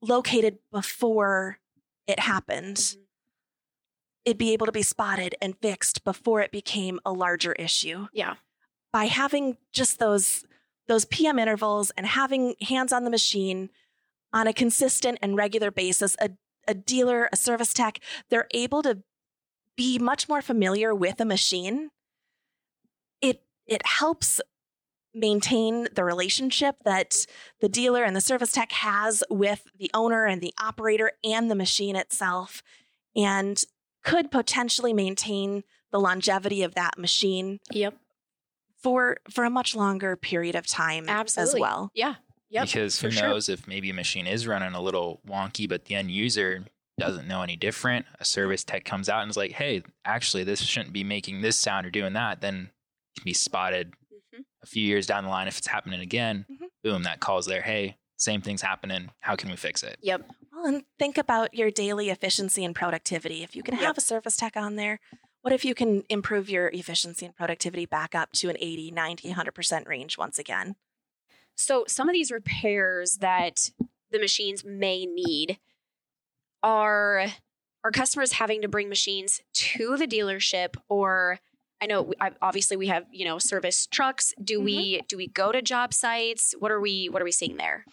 located 0.01 0.59
before 0.71 1.59
it 2.07 2.21
happened 2.21 2.77
Mhm. 2.77 3.05
it'd 4.25 4.39
be 4.39 4.53
able 4.53 4.67
to 4.67 4.73
be 4.73 4.83
spotted 4.83 5.35
and 5.41 5.59
fixed 5.59 6.05
before 6.05 6.41
it 6.41 6.53
became 6.53 7.01
a 7.05 7.13
larger 7.13 7.53
issue. 7.55 8.09
Yeah. 8.13 8.37
By 8.93 9.07
having 9.07 9.59
just 9.73 9.99
those 9.99 10.45
those 10.87 11.05
PM 11.05 11.39
intervals 11.39 11.91
and 11.93 12.07
having 12.07 12.55
hands 12.63 12.93
on 12.93 13.05
the 13.05 13.11
machine 13.11 13.71
on 14.33 14.47
a 14.47 14.53
consistent 14.55 15.19
and 15.21 15.37
regular 15.37 15.71
basis, 15.71 16.17
a, 16.21 16.31
a 16.69 16.75
dealer, 16.75 17.29
a 17.33 17.37
service 17.37 17.73
tech, 17.73 17.99
they're 18.31 18.47
able 18.53 18.83
to 18.83 18.99
be 19.77 19.99
much 19.99 20.29
more 20.29 20.43
familiar 20.43 20.95
with 20.95 21.21
a 21.21 21.25
machine. 21.25 21.91
It 23.21 23.43
it 23.67 23.85
helps 23.87 24.41
maintain 25.15 25.89
the 25.95 26.05
relationship 26.05 26.77
that 26.85 27.27
the 27.61 27.69
dealer 27.69 28.05
and 28.05 28.15
the 28.15 28.21
service 28.21 28.53
tech 28.53 28.71
has 28.73 29.25
with 29.31 29.65
the 29.77 29.91
owner 29.95 30.27
and 30.27 30.41
the 30.41 30.53
operator 30.61 31.13
and 31.25 31.51
the 31.51 31.55
machine 31.55 31.97
itself 31.97 32.63
and 33.17 33.65
could 34.05 34.31
potentially 34.31 34.93
maintain 34.93 35.65
the 35.91 35.99
longevity 35.99 36.63
of 36.63 36.75
that 36.75 36.99
machine 36.99 37.59
Yep. 37.73 37.97
for 38.77 39.19
for 39.31 39.45
a 39.45 39.51
much 39.51 39.75
longer 39.75 40.15
period 40.17 40.55
of 40.55 40.67
time 40.67 41.09
Absolutely. 41.09 41.55
as 41.59 41.61
well. 41.61 41.91
Yeah. 41.95 42.17
Yep. 42.51 42.65
because 42.67 43.01
who 43.01 43.09
for 43.09 43.13
sure. 43.15 43.29
knows 43.29 43.49
if 43.49 43.67
maybe 43.67 43.91
a 43.91 43.95
machine 43.95 44.27
is 44.27 44.47
running 44.47 44.73
a 44.75 44.81
little 44.81 45.21
wonky, 45.27 45.69
but 45.69 45.85
the 45.87 45.95
end 45.95 46.11
user 46.11 46.65
doesn't 46.99 47.29
know 47.29 47.43
any 47.43 47.57
different. 47.57 48.07
A 48.21 48.25
service 48.25 48.65
tech 48.65 48.85
comes 48.85 49.09
out 49.09 49.23
and 49.23 49.31
is 49.31 49.37
like, 49.37 49.53
"Hey, 49.53 49.83
actually, 50.05 50.45
this 50.45 50.61
shouldn't 50.63 50.93
be 50.93 51.05
making 51.05 51.43
this 51.43 51.57
sound 51.59 51.87
or 51.87 51.91
doing 51.91 52.15
that." 52.15 52.41
Then 52.41 52.71
it 53.17 53.21
can 53.21 53.25
be 53.25 53.35
spotted 53.35 53.95
Mhm. 54.35 54.45
a 54.63 54.67
few 54.67 54.83
years 54.83 55.07
down 55.07 55.25
the 55.25 55.31
line 55.31 55.47
if 55.47 55.59
it's 55.59 55.67
happening 55.69 56.01
again. 56.01 56.47
Mhm. 56.51 56.69
Boom, 56.83 57.03
that 57.05 57.21
calls 57.21 57.47
there. 57.47 57.63
Hey, 57.63 57.99
same 58.17 58.41
thing's 58.41 58.63
happening. 58.63 59.11
How 59.21 59.37
can 59.37 59.51
we 59.51 59.57
fix 59.57 59.83
it? 59.85 59.99
Yep. 60.03 60.29
Well, 60.53 60.67
and 60.67 60.85
think 60.99 61.19
about 61.19 61.55
your 61.55 61.71
daily 61.71 62.11
efficiency 62.11 62.65
and 62.65 62.75
productivity. 62.75 63.45
If 63.45 63.55
you 63.55 63.63
can 63.63 63.75
Yep. 63.75 63.83
have 63.85 63.99
a 63.99 64.01
service 64.01 64.37
tech 64.37 64.57
on 64.57 64.75
there, 64.75 64.99
what 65.43 65.53
if 65.53 65.65
you 65.65 65.75
can 65.75 66.03
improve 66.09 66.51
your 66.51 66.69
efficiency 66.71 67.27
and 67.27 67.37
productivity 67.37 67.87
back 67.87 68.17
up 68.17 68.33
to 68.33 68.49
an 68.49 68.57
80, 68.59 68.91
90, 68.91 69.29
100% 69.29 69.87
range 69.87 70.19
once 70.19 70.37
again? 70.39 70.75
So 71.59 71.85
some 71.89 72.09
of 72.09 72.13
these 72.13 72.31
repairs 72.31 73.17
that 73.17 73.71
the 74.13 74.21
machines 74.21 74.65
may 74.65 75.05
need 75.07 75.59
are 76.63 77.27
are 77.85 77.91
customers 77.91 78.33
having 78.33 78.63
to 78.63 78.69
bring 78.69 78.89
machines 78.89 79.41
to 79.53 79.97
the 79.97 80.07
dealership 80.07 80.77
or 80.89 81.41
I 81.81 81.87
know 81.87 82.13
obviously 82.43 82.77
we 82.77 82.89
have, 82.89 83.07
you 83.13 83.25
know, 83.25 83.39
service 83.39 83.87
trucks. 83.87 84.35
Do 84.43 84.61
we 84.61 85.03
do 85.09 85.17
we 85.17 85.27
go 85.27 85.53
to 85.53 85.61
job 85.61 85.93
sites? 85.93 86.55
What 86.59 86.71
are 86.71 86.81
we 86.81 87.09
what 87.09 87.21
are 87.23 87.25
we 87.25 87.33
seeing 87.33 87.57
there? 87.57 87.85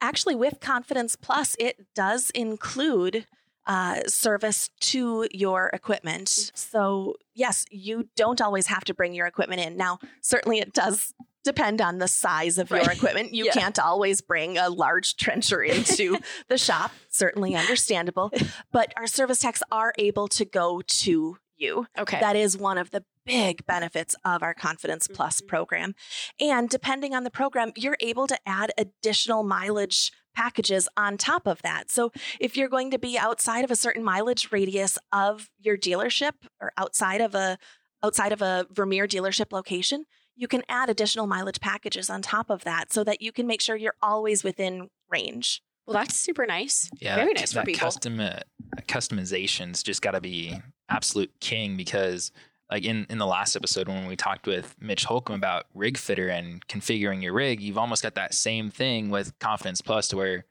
Actually, 0.00 0.34
with 0.34 0.60
Confidence 0.60 1.16
Plus, 1.16 1.56
it 1.58 1.86
does 1.94 2.30
include 2.30 3.26
uh, 3.66 4.02
service 4.06 4.68
to 4.80 5.26
your 5.32 5.70
equipment. 5.72 6.52
So, 6.54 7.14
yes, 7.34 7.64
you 7.70 8.08
don't 8.14 8.40
always 8.42 8.66
have 8.66 8.84
to 8.84 8.94
bring 8.94 9.14
your 9.14 9.26
equipment 9.26 9.62
in. 9.62 9.76
Now, 9.76 9.98
certainly 10.20 10.58
it 10.58 10.74
does 10.74 11.14
depend 11.44 11.80
on 11.80 11.98
the 11.98 12.08
size 12.08 12.58
of 12.58 12.70
your 12.70 12.90
equipment. 12.90 13.34
You 13.34 13.44
Yeah. 13.46 13.52
can't 13.52 13.78
always 13.78 14.20
bring 14.20 14.58
a 14.58 14.68
large 14.70 15.16
trencher 15.16 15.62
into 15.62 16.18
the 16.48 16.58
shop, 16.58 16.90
certainly 17.10 17.54
understandable. 17.54 18.32
But 18.72 18.92
our 18.96 19.06
service 19.06 19.38
techs 19.40 19.62
are 19.70 19.92
able 19.98 20.26
to 20.28 20.44
go 20.44 20.80
to 20.80 21.36
you. 21.56 21.86
Okay. 21.96 22.18
That 22.18 22.34
is 22.34 22.56
one 22.58 22.78
of 22.78 22.90
the 22.90 23.04
big 23.24 23.64
benefits 23.66 24.16
of 24.24 24.42
our 24.42 24.52
Confidence 24.54 25.06
Plus 25.06 25.40
Mhm. 25.40 25.46
program. 25.48 25.94
And 26.40 26.68
depending 26.68 27.14
on 27.14 27.22
the 27.24 27.30
program, 27.30 27.72
you're 27.76 27.96
able 28.00 28.26
to 28.26 28.38
add 28.44 28.72
additional 28.76 29.44
mileage 29.44 30.10
packages 30.34 30.88
on 30.96 31.16
top 31.16 31.46
of 31.46 31.62
that. 31.62 31.90
So 31.92 32.10
if 32.40 32.56
you're 32.56 32.68
going 32.68 32.90
to 32.90 32.98
be 32.98 33.16
outside 33.16 33.64
of 33.64 33.70
a 33.70 33.76
certain 33.76 34.02
mileage 34.02 34.50
radius 34.50 34.98
of 35.12 35.48
your 35.60 35.76
dealership 35.78 36.32
or 36.60 36.72
outside 36.76 37.20
of 37.20 37.34
a 37.36 37.56
outside 38.02 38.32
of 38.32 38.42
a 38.42 38.66
Vermeer 38.70 39.06
dealership 39.08 39.50
location, 39.52 40.04
you 40.36 40.48
can 40.48 40.62
add 40.68 40.88
additional 40.90 41.26
mileage 41.26 41.60
packages 41.60 42.10
on 42.10 42.22
top 42.22 42.50
of 42.50 42.64
that 42.64 42.92
so 42.92 43.04
that 43.04 43.22
you 43.22 43.30
can 43.32 43.46
make 43.46 43.60
sure 43.60 43.76
you're 43.76 43.94
always 44.02 44.42
within 44.44 44.88
range. 45.08 45.62
well, 45.86 45.94
that's 45.94 46.16
super 46.16 46.46
nice. 46.46 46.88
Yeah, 47.00 47.16
Very 47.16 47.34
that- 47.34 47.40
nice 47.40 47.52
for 47.52 47.56
that 47.60 47.66
people. 47.66 47.80
Custom 47.80 48.18
uh, 48.20 48.40
customization's 48.88 49.82
just 49.82 50.02
got 50.02 50.12
to 50.12 50.20
be 50.20 50.56
absolute 50.88 51.30
king 51.40 51.76
because, 51.76 52.32
like 52.70 52.84
in 52.84 53.06
in 53.10 53.18
the 53.18 53.26
last 53.26 53.56
episode 53.56 53.88
when 53.88 54.06
we 54.06 54.16
talked 54.16 54.46
with 54.46 54.74
Mitch 54.80 55.04
Holcomb 55.04 55.36
about 55.36 55.64
rig 55.74 55.98
fitter 55.98 56.28
and 56.28 56.66
configuring 56.66 57.22
your 57.22 57.32
rig, 57.34 57.60
you've 57.60 57.78
almost 57.78 58.02
got 58.02 58.14
that 58.14 58.34
same 58.34 58.70
thing 58.70 59.10
with 59.10 59.38
Confidence 59.38 59.80
Plus, 59.80 60.08
to 60.08 60.16
where 60.16 60.44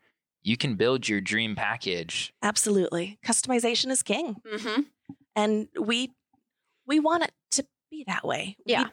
you 0.43 0.57
can 0.57 0.75
build 0.75 1.07
your 1.07 1.21
dream 1.21 1.55
package. 1.55 2.33
Absolutely. 2.41 3.17
Customization 3.25 3.89
is 3.91 4.03
king. 4.03 4.35
Mm-hmm. 4.45 4.81
and 5.35 5.67
we 5.79 6.11
we 6.85 6.99
want 6.99 7.23
it 7.23 7.31
to 7.51 7.65
be 7.89 8.03
that 8.07 8.25
way. 8.25 8.57
We- 8.65 8.73
Yeah. 8.73 8.87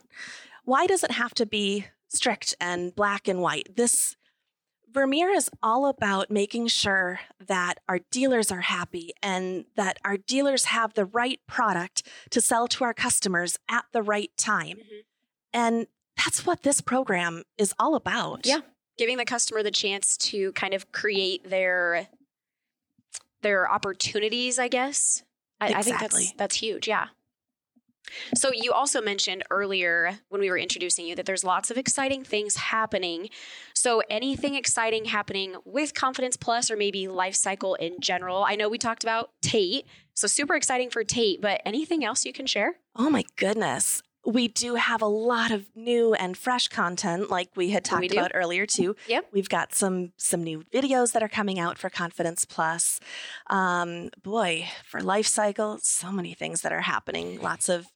Why 0.71 0.87
does 0.87 1.03
it 1.03 1.11
have 1.11 1.35
to 1.35 1.45
be 1.45 1.87
strict 2.07 2.55
and 2.61 2.95
black 2.95 3.27
and 3.27 3.43
white? 3.43 3.75
This 3.75 4.17
Vermeer 4.93 5.31
is 5.31 5.50
all 5.62 5.87
about 5.87 6.31
making 6.31 6.69
sure 6.69 7.21
that 7.45 7.75
our 7.89 7.99
dealers 8.11 8.53
are 8.53 8.61
happy 8.61 9.12
and 9.21 9.65
that 9.77 9.99
our 10.05 10.17
dealers 10.17 10.67
have 10.67 10.95
the 10.95 11.05
right 11.05 11.41
product 11.49 12.07
to 12.31 12.41
sell 12.41 12.69
to 12.69 12.85
our 12.85 12.95
customers 12.95 13.57
at 13.69 13.85
the 13.93 14.03
right 14.03 14.31
time. 14.37 14.79
Mhm. 14.79 15.05
And 15.53 15.87
that's 16.17 16.47
what 16.47 16.62
this 16.62 16.81
program 16.81 17.45
is 17.59 17.75
all 17.79 17.97
about. 17.97 18.47
Yeah. 18.47 18.61
Giving 18.97 19.17
the 19.17 19.25
customer 19.25 19.65
the 19.65 19.71
chance 19.73 20.17
to 20.19 20.53
kind 20.53 20.75
of 20.75 20.93
create 20.93 21.50
their 21.50 22.09
their 23.43 23.71
opportunities, 23.71 24.59
I 24.59 24.69
guess. 24.69 25.25
I, 25.61 25.75
I 25.75 25.83
think 25.83 25.99
that's 25.99 26.33
that's 26.33 26.57
huge. 26.57 26.87
Yeah. 26.87 27.09
So 28.35 28.50
you 28.52 28.73
also 28.73 29.00
mentioned 29.00 29.45
earlier 29.50 30.19
when 30.29 30.40
we 30.40 30.50
were 30.50 30.59
introducing 30.59 31.07
you 31.07 31.14
that 31.17 31.26
there's 31.26 31.45
lots 31.45 31.71
of 31.71 31.79
exciting 31.79 32.25
things 32.25 32.57
happening. 32.57 33.29
So 33.75 34.02
anything 34.11 34.55
exciting 34.55 35.07
happening 35.07 35.57
with 35.64 35.95
Confidence 35.95 36.37
Plus 36.37 36.71
or 36.71 36.76
maybe 36.76 37.09
life 37.09 37.35
cycle 37.35 37.75
in 37.75 38.00
general? 38.00 38.45
I 38.45 38.57
know 38.57 38.69
we 38.69 38.79
talked 38.79 39.05
about 39.05 39.31
Tate, 39.43 39.87
so 40.14 40.26
super 40.26 40.55
exciting 40.55 40.90
for 40.90 41.05
Tate, 41.05 41.40
but 41.40 41.61
anything 41.64 42.05
else 42.05 42.25
you 42.25 42.33
can 42.33 42.47
share? 42.47 42.76
Oh 42.97 43.11
my 43.11 43.25
goodness. 43.37 44.02
We 44.26 44.49
do 44.49 44.75
have 44.75 45.00
a 45.00 45.07
lot 45.07 45.50
of 45.50 45.64
new 45.75 46.12
and 46.12 46.37
fresh 46.37 46.69
content 46.69 47.31
like 47.31 47.49
we 47.57 47.71
had 47.71 47.87
talked 47.87 48.11
do. 48.11 48.19
about 48.19 48.33
earlier 48.35 48.67
too. 48.67 48.95
Yep. 49.09 49.29
We've 49.33 49.49
got 49.49 49.75
some 49.75 50.12
some 50.19 50.45
new 50.45 50.62
videos 50.73 51.12
that 51.12 51.23
are 51.23 51.29
coming 51.29 51.59
out 51.59 51.79
for 51.79 51.88
Confidence 51.88 52.45
Plus. 52.45 53.00
Um 53.47 54.11
boy, 54.23 54.69
for 54.85 55.00
life 55.00 55.26
cycle, 55.26 55.79
so 55.83 56.12
many 56.12 56.35
things 56.35 56.61
that 56.61 56.73
are 56.73 56.83
happening. 56.83 57.40
Lots 57.40 57.71
of 57.71 57.87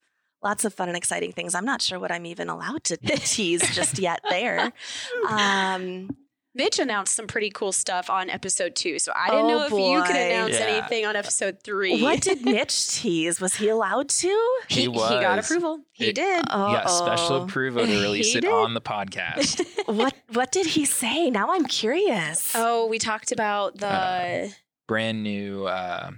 lots 0.44 0.64
of 0.64 0.72
fun 0.74 0.88
and 0.88 0.96
exciting 0.96 1.32
things. 1.32 1.54
I'm 1.54 1.64
not 1.64 1.82
sure 1.82 1.98
what 1.98 2.12
I'm 2.12 2.26
even 2.26 2.48
allowed 2.48 2.84
to 2.84 2.96
tease 2.98 3.62
just 3.74 3.98
yet 3.98 4.20
there. 4.30 4.72
Um 5.28 6.10
Mitch 6.56 6.78
announced 6.78 7.14
some 7.16 7.26
pretty 7.26 7.50
cool 7.50 7.72
stuff 7.72 8.08
on 8.08 8.30
episode 8.30 8.76
two, 8.76 9.00
so 9.00 9.10
I 9.16 9.28
didn't 9.30 9.46
Oh, 9.46 9.48
know 9.48 9.62
if 9.64 9.72
you 9.72 10.02
could 10.06 10.14
announce 10.14 10.52
Yeah. 10.54 10.66
anything 10.66 11.04
on 11.04 11.16
episode 11.16 11.58
three. 11.64 12.00
what 12.00 12.20
did 12.20 12.44
Mitch 12.44 12.90
tease? 12.94 13.40
Was 13.40 13.56
he 13.56 13.68
allowed 13.70 14.08
to? 14.10 14.28
he, 14.68 14.82
He 14.82 14.86
he 14.86 14.92
got 14.92 15.40
approval? 15.40 15.80
He 15.90 16.10
It- 16.10 16.14
did. 16.14 16.44
Oh, 16.50 16.68
You 16.70 16.76
got 16.76 16.90
special 16.90 17.42
approval 17.42 17.84
to 17.84 17.90
release 18.00 18.36
it 18.36 18.42
did. 18.42 18.52
on 18.52 18.72
the 18.74 18.80
podcast. 18.80 19.64
what 19.92 20.14
what 20.32 20.52
did 20.52 20.66
he 20.66 20.84
say? 20.84 21.28
Now 21.28 21.50
I'm 21.50 21.64
curious. 21.66 22.52
Oh, 22.54 22.86
we 22.86 23.00
talked 23.00 23.32
about 23.32 23.78
the. 23.78 23.88
Uh, 23.88 24.48
Brand 24.86 25.24
new. 25.24 25.64
Uh, 25.66 26.12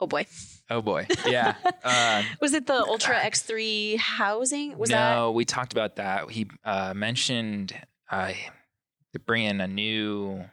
oh 0.00 0.06
boy, 0.06 0.26
oh 0.70 0.80
boy, 0.82 1.06
yeah. 1.26 1.54
Uh, 1.84 2.22
was 2.40 2.52
it 2.54 2.66
the 2.66 2.74
Ultra 2.74 3.14
X3 3.16 3.96
housing? 3.98 4.76
Was 4.76 4.90
that? 4.90 5.14
no, 5.14 5.30
we 5.30 5.44
talked 5.44 5.72
about 5.72 5.96
that. 5.96 6.30
He 6.30 6.46
uh, 6.64 6.92
mentioned 6.94 7.72
uh, 8.10 8.32
to 9.12 9.18
bring 9.20 9.44
in 9.44 9.60
a 9.60 9.66
new. 9.68 10.44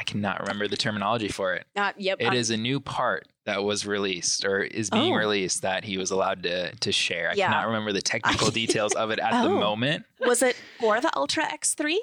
I 0.00 0.04
cannot 0.04 0.40
remember 0.42 0.68
the 0.68 0.76
terminology 0.76 1.26
for 1.28 1.54
it. 1.54 1.66
Not 1.74 2.00
yep. 2.00 2.18
It 2.20 2.26
I'm- 2.26 2.34
is 2.34 2.50
a 2.50 2.56
new 2.56 2.78
part 2.78 3.26
that 3.46 3.64
was 3.64 3.84
released 3.84 4.44
or 4.44 4.60
is 4.62 4.90
being 4.90 5.12
Oh. 5.14 5.16
released 5.16 5.62
that 5.62 5.82
he 5.84 5.98
was 5.98 6.10
allowed 6.12 6.44
to 6.44 6.72
to 6.76 6.92
share. 6.92 7.30
I 7.30 7.34
Yeah. 7.34 7.48
cannot 7.48 7.66
remember 7.66 7.92
the 7.92 8.02
technical 8.02 8.50
details 8.62 8.94
of 8.94 9.10
it 9.10 9.18
at 9.18 9.42
the 9.42 9.48
Oh. 9.48 9.58
moment. 9.58 10.04
Was 10.20 10.40
it 10.42 10.54
for 10.78 11.00
the 11.00 11.10
Ultra 11.16 11.44
X3? 11.44 11.96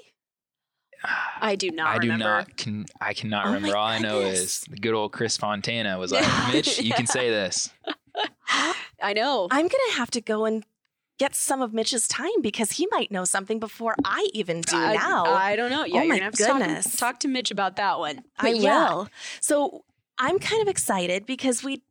I 1.42 1.56
do 1.56 1.72
not. 1.72 1.88
I 1.88 1.98
do 2.00 2.08
remember. 2.08 2.24
not 2.26 2.58
can 2.58 2.86
I 3.02 3.14
cannot 3.14 3.46
Oh 3.48 3.54
remember. 3.54 3.78
All 3.78 3.88
I 3.88 4.00
know 4.00 4.22
is 4.22 4.62
the 4.62 4.78
good 4.78 4.94
old 4.94 5.12
Chris 5.12 5.38
Fontana 5.38 5.98
was 5.98 6.12
like, 6.12 6.26
Mitch, 6.54 6.80
you 6.82 6.94
can 6.94 7.08
say 7.08 7.30
this. 7.30 7.70
I 9.02 9.14
know. 9.14 9.48
I'm 9.52 9.68
going 9.68 9.70
to 9.92 9.98
have 9.98 10.10
to 10.12 10.22
go 10.22 10.46
and 10.46 10.64
get 11.18 11.36
some 11.36 11.62
of 11.62 11.74
Mitch's 11.74 12.08
time 12.08 12.42
because 12.42 12.74
he 12.74 12.88
might 12.92 13.12
know 13.12 13.24
something 13.26 13.60
before 13.60 13.96
I 14.04 14.28
even 14.34 14.62
do 14.62 14.78
I, 14.78 14.96
now. 14.96 15.26
I 15.26 15.56
don't 15.56 15.70
know. 15.70 15.86
Yeah, 15.86 16.00
Oh 16.00 16.04
you're 16.04 16.14
my 16.14 16.20
gonna 16.20 16.32
to 16.32 16.44
talk- 16.44 16.58
goodness. 16.60 16.96
Talk, 16.96 17.20
to 17.22 17.28
Mitch 17.28 17.52
about 17.52 17.78
that 17.78 18.00
one. 18.00 18.24
I 18.38 18.50
yeah. 18.50 18.90
will. 18.94 19.08
So 19.40 19.84
I'm 20.18 20.40
kind 20.40 20.62
of 20.62 20.68
excited 20.68 21.26
because 21.26 21.64
we 21.64 21.84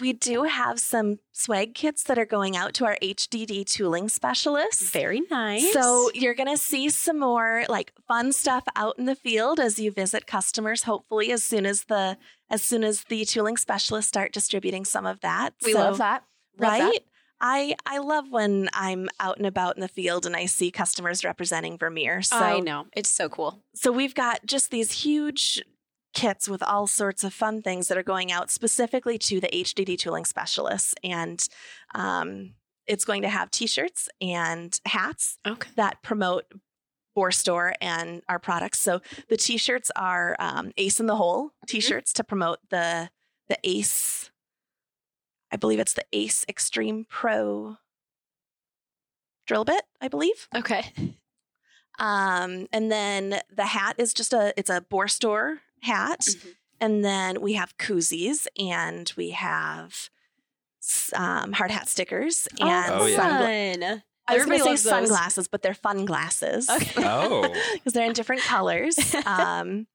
we 0.00 0.12
do 0.12 0.44
have 0.44 0.78
some 0.78 1.18
swag 1.32 1.74
kits 1.74 2.02
that 2.04 2.18
are 2.18 2.24
going 2.26 2.56
out 2.56 2.74
to 2.74 2.84
our 2.84 2.96
HDD 3.02 3.64
tooling 3.66 4.08
specialists. 4.08 4.90
Very 4.90 5.22
nice. 5.30 5.72
So 5.72 6.10
you're 6.14 6.34
going 6.34 6.48
to 6.48 6.56
see 6.56 6.88
some 6.90 7.18
more 7.18 7.64
like 7.68 7.92
fun 8.08 8.32
stuff 8.32 8.64
out 8.76 8.98
in 8.98 9.04
the 9.06 9.14
field 9.16 9.58
as 9.60 9.78
you 9.78 9.90
visit 9.90 10.26
customers 10.26 10.84
hopefully 10.84 11.32
as 11.32 11.42
soon 11.42 11.66
as 11.66 11.84
the 11.84 12.16
as 12.50 12.62
soon 12.62 12.84
as 12.84 13.04
the 13.04 13.24
tooling 13.24 13.56
specialists 13.56 14.08
start 14.08 14.32
distributing 14.32 14.84
some 14.84 15.06
of 15.06 15.20
that. 15.20 15.54
we 15.64 15.72
So- 15.72 15.78
love 15.80 15.98
that. 15.98 16.24
Love 16.58 16.70
right? 16.72 16.80
that. 16.92 17.00
I 17.44 17.74
I 17.84 17.98
love 17.98 18.26
when 18.30 18.68
I'm 18.72 19.08
out 19.18 19.36
and 19.38 19.46
about 19.46 19.76
in 19.76 19.80
the 19.80 19.88
field 19.88 20.26
and 20.26 20.36
I 20.36 20.46
see 20.46 20.70
customers 20.70 21.24
representing 21.24 21.76
Vermeer. 21.76 22.22
So 22.22 22.36
I 22.36 22.60
know. 22.60 22.86
It's 22.94 23.10
so 23.10 23.28
cool. 23.28 23.62
so 23.74 23.90
we've 23.90 24.14
got 24.14 24.46
just 24.46 24.70
these 24.70 24.92
huge 24.92 25.60
kits 26.12 26.48
with 26.48 26.62
all 26.62 26.86
sorts 26.86 27.24
of 27.24 27.32
fun 27.32 27.62
things 27.62 27.88
that 27.88 27.96
are 27.98 28.02
going 28.02 28.30
out 28.30 28.50
specifically 28.50 29.18
to 29.18 29.40
the 29.40 29.48
HDD 29.48 29.98
tooling 29.98 30.24
specialists 30.24 30.94
and 31.02 31.48
um, 31.94 32.54
it's 32.86 33.04
going 33.04 33.22
to 33.22 33.28
have 33.28 33.50
t-shirts 33.50 34.08
and 34.20 34.80
hats 34.86 35.38
Okay. 35.46 35.70
that 35.76 36.02
promote 36.02 36.44
Boar 37.14 37.30
Store 37.30 37.74
and 37.80 38.22
our 38.28 38.38
products. 38.38 38.80
So 38.80 39.00
the 39.28 39.36
t-shirts 39.36 39.90
are 39.96 40.34
um, 40.38 40.72
Ace 40.78 40.98
in 40.98 41.06
the 41.06 41.16
Hole 41.16 41.50
t-shirts 41.66 42.12
to 42.14 42.24
promote 42.24 42.58
the 42.70 43.10
the 43.48 43.58
Ace. 43.64 44.30
I 45.52 45.56
believe 45.56 45.78
it's 45.78 45.92
the 45.92 46.04
Ace 46.12 46.44
Extreme 46.48 47.06
Pro 47.10 47.76
drill 49.46 49.64
bit. 49.64 49.82
I 50.00 50.08
believe. 50.08 50.48
Okay. 50.54 50.92
Um, 51.98 52.66
and 52.72 52.90
then 52.90 53.40
the 53.54 53.66
hat 53.66 53.96
is 53.98 54.14
just 54.14 54.32
a 54.32 54.54
it's 54.56 54.70
a 54.70 54.80
Boar 54.80 55.08
Store 55.08 55.60
hat. 55.82 56.26
And 56.80 57.04
then 57.04 57.40
we 57.40 57.52
have 57.52 57.76
koozies 57.78 58.46
and 58.58 59.12
we 59.16 59.30
have 59.30 60.10
um, 61.14 61.52
hard 61.52 61.70
hat 61.70 61.88
stickers 61.88 62.48
and 62.60 62.92
Oh, 62.92 63.06
yeah. 63.06 63.76
sungla- 63.76 64.02
I 64.28 64.36
was 64.36 64.46
going 64.46 64.58
to 64.58 64.64
say 64.64 64.70
loves 64.70 64.82
those. 64.84 64.90
sunglasses, 64.90 65.48
but 65.48 65.62
they're 65.62 65.74
fun 65.74 66.04
glasses 66.04 66.68
Okay. 66.70 67.02
Oh. 67.06 67.42
because 67.74 67.92
they're 67.92 68.06
in 68.06 68.12
different 68.14 68.42
colors. 68.42 68.96
Um, 69.26 69.86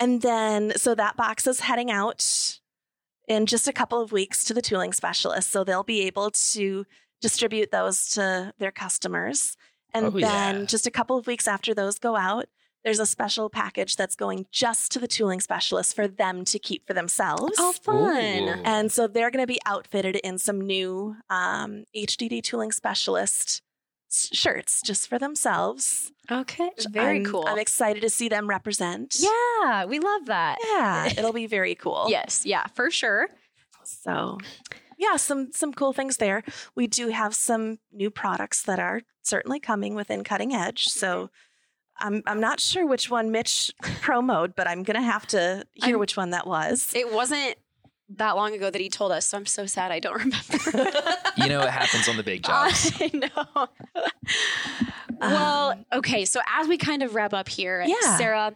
and 0.00 0.20
then, 0.20 0.72
so 0.76 0.94
that 0.96 1.16
box 1.16 1.46
is 1.46 1.60
heading 1.60 1.90
out 1.92 2.58
in 3.28 3.46
just 3.46 3.68
a 3.68 3.72
couple 3.72 4.00
of 4.00 4.10
weeks 4.12 4.42
to 4.44 4.54
the 4.54 4.60
tooling 4.62 4.92
specialist. 4.92 5.50
So 5.52 5.62
they'll 5.62 5.84
be 5.84 6.00
able 6.02 6.32
to 6.32 6.84
distribute 7.20 7.70
those 7.70 8.08
to 8.10 8.52
their 8.58 8.72
customers. 8.72 9.56
And 9.94 10.06
Oh, 10.06 10.10
then 10.10 10.60
yeah. 10.60 10.64
just 10.66 10.86
a 10.86 10.90
couple 10.90 11.16
of 11.16 11.26
weeks 11.28 11.46
after 11.46 11.72
those 11.74 11.98
go 12.00 12.16
out, 12.16 12.46
there's 12.84 12.98
a 13.00 13.06
special 13.06 13.50
package 13.50 13.96
that's 13.96 14.16
going 14.16 14.46
just 14.50 14.90
to 14.92 14.98
the 14.98 15.08
tooling 15.08 15.40
specialist 15.40 15.94
for 15.94 16.08
them 16.08 16.44
to 16.46 16.58
keep 16.58 16.86
for 16.86 16.94
themselves. 16.94 17.54
Oh, 17.58 17.72
fun. 17.72 17.96
Ooh. 18.48 18.62
And 18.64 18.90
so 18.90 19.06
they're 19.06 19.30
going 19.30 19.42
to 19.42 19.46
be 19.46 19.60
outfitted 19.66 20.16
in 20.16 20.38
some 20.38 20.60
new 20.60 21.16
um, 21.28 21.84
HDD 21.94 22.42
tooling 22.42 22.72
specialist 22.72 23.62
shirts 24.12 24.82
just 24.82 25.08
for 25.08 25.18
themselves. 25.18 26.12
Okay. 26.30 26.70
Very 26.90 27.16
I'm- 27.16 27.24
cool. 27.24 27.44
I'm 27.46 27.58
excited 27.58 28.00
to 28.02 28.10
see 28.10 28.28
them 28.28 28.48
represent. 28.48 29.16
yeah, 29.20 29.84
we 29.84 29.98
love 29.98 30.26
that. 30.26 30.58
Yeah, 30.72 31.06
it'll 31.18 31.32
be 31.32 31.46
very 31.46 31.74
cool. 31.74 32.06
Yes. 32.08 32.44
Yeah, 32.46 32.66
for 32.74 32.90
sure. 32.90 33.28
So 33.84 34.38
yeah, 34.98 35.16
some 35.16 35.50
some 35.52 35.72
cool 35.72 35.92
things 35.92 36.18
there. 36.18 36.44
We 36.74 36.86
do 36.86 37.08
have 37.08 37.34
some 37.34 37.78
new 37.92 38.10
products 38.10 38.62
that 38.62 38.78
are 38.78 39.02
certainly 39.22 39.58
coming 39.58 39.94
within 39.94 40.22
cutting 40.24 40.54
edge. 40.54 40.84
So 40.84 41.30
I'm 42.00 42.22
I'm 42.26 42.40
not 42.40 42.60
sure 42.60 42.86
which 42.86 43.10
one 43.10 43.30
Mitch 43.30 43.72
promoted, 44.00 44.54
but 44.56 44.66
I'm 44.68 44.82
gonna 44.82 45.02
have 45.02 45.26
to 45.28 45.64
hear 45.74 45.90
I'm- 45.94 45.98
which 46.00 46.16
one 46.16 46.30
that 46.30 46.46
was. 46.46 46.90
It 46.94 47.12
wasn't 47.12 47.56
that 48.16 48.34
long 48.34 48.52
ago 48.54 48.70
that 48.70 48.80
he 48.80 48.88
told 48.88 49.12
us, 49.12 49.26
so 49.26 49.38
I'm 49.38 49.46
so 49.46 49.66
sad 49.66 49.92
I 49.92 50.00
don't 50.00 50.14
remember. 50.18 50.90
You 51.36 51.48
know 51.48 51.60
what 51.60 51.70
happens 51.70 52.08
on 52.08 52.16
the 52.16 52.24
big 52.24 52.42
jobs. 52.42 52.90
I 53.00 53.10
know. 53.14 53.68
Um, 55.20 55.32
well, 55.32 55.84
okay. 55.92 56.24
So 56.24 56.40
as 56.48 56.66
we 56.66 56.76
kind 56.78 57.02
of 57.02 57.14
wrap 57.14 57.32
up 57.34 57.48
here, 57.48 57.84
Yeah. 57.86 58.16
Sarah, 58.16 58.54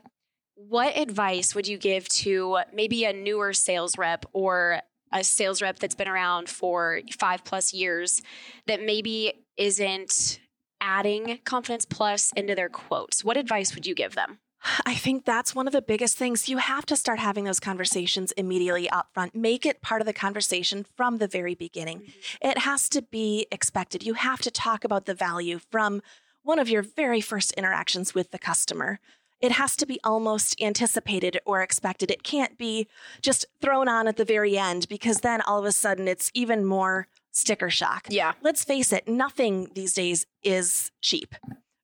what 0.57 0.96
advice 0.96 1.54
would 1.54 1.68
you 1.68 1.76
give 1.78 2.09
to 2.09 2.59
maybe 2.72 3.04
a 3.04 3.12
newer 3.12 3.52
sales 3.52 3.96
rep 3.98 4.24
or 4.33 4.80
a 5.12 5.22
sales 5.22 5.62
rep 5.62 5.78
that's 5.78 5.94
been 5.94 6.09
around 6.09 6.48
for 6.48 7.00
five 7.18 7.44
plus 7.44 7.72
years 7.72 8.22
that 8.66 8.83
maybe 8.83 9.44
isn't 9.57 10.40
adding 10.85 11.38
Confidence 11.44 11.87
Plus 11.87 12.33
into 12.37 12.55
their 12.55 12.68
quotes? 12.68 13.25
What 13.25 13.38
advice 13.38 13.75
would 13.75 13.87
you 13.87 13.94
give 13.94 14.14
them? 14.14 14.38
I 14.87 14.94
think 14.94 15.25
that's 15.25 15.55
one 15.55 15.66
of 15.66 15.73
the 15.73 15.83
biggest 15.83 16.16
things. 16.16 16.49
You 16.49 16.59
have 16.59 16.87
to 16.87 16.97
start 16.97 17.18
having 17.18 17.44
those 17.44 17.61
conversations 17.61 18.33
immediately 18.33 18.88
up 18.90 19.09
front. 19.12 19.35
Make 19.35 19.64
it 19.64 19.83
part 19.83 20.03
of 20.03 20.07
the 20.07 20.12
conversation 20.12 20.85
from 20.97 21.18
the 21.18 21.29
very 21.29 21.55
beginning. 21.55 22.01
Mm-hmm. 22.01 22.49
It 22.49 22.59
has 22.59 22.88
to 22.90 23.03
be 23.03 23.47
expected. 23.51 24.05
You 24.05 24.14
have 24.14 24.40
to 24.42 24.51
talk 24.51 24.85
about 24.85 25.07
the 25.07 25.14
value 25.14 25.59
from 25.59 26.03
one 26.42 26.59
of 26.59 26.68
your 26.68 26.83
very 26.83 27.20
first 27.20 27.53
interactions 27.53 28.14
with 28.14 28.31
the 28.31 28.38
customer. 28.38 29.01
It 29.40 29.53
has 29.53 29.77
to 29.77 29.87
be 29.87 29.99
almost 30.05 30.61
anticipated 30.61 31.40
or 31.44 31.62
expected. 31.62 32.11
It 32.11 32.23
can't 32.23 32.57
be 32.57 32.87
just 33.20 33.47
thrown 33.61 33.88
on 33.88 34.07
at 34.07 34.16
the 34.16 34.25
very 34.25 34.57
end 34.57 34.88
because 34.88 35.18
then 35.18 35.40
all 35.42 35.59
of 35.59 35.64
a 35.64 35.73
sudden 35.73 36.09
it's 36.09 36.31
even 36.35 36.64
more 36.64 37.09
sticker 37.35 37.68
shock. 37.68 38.07
Yeah. 38.09 38.33
Let's 38.42 38.64
face 38.64 38.92
it, 38.92 39.07
nothing 39.07 39.68
these 39.75 39.92
days 39.92 40.27
is 40.42 40.90
cheap. 41.03 41.35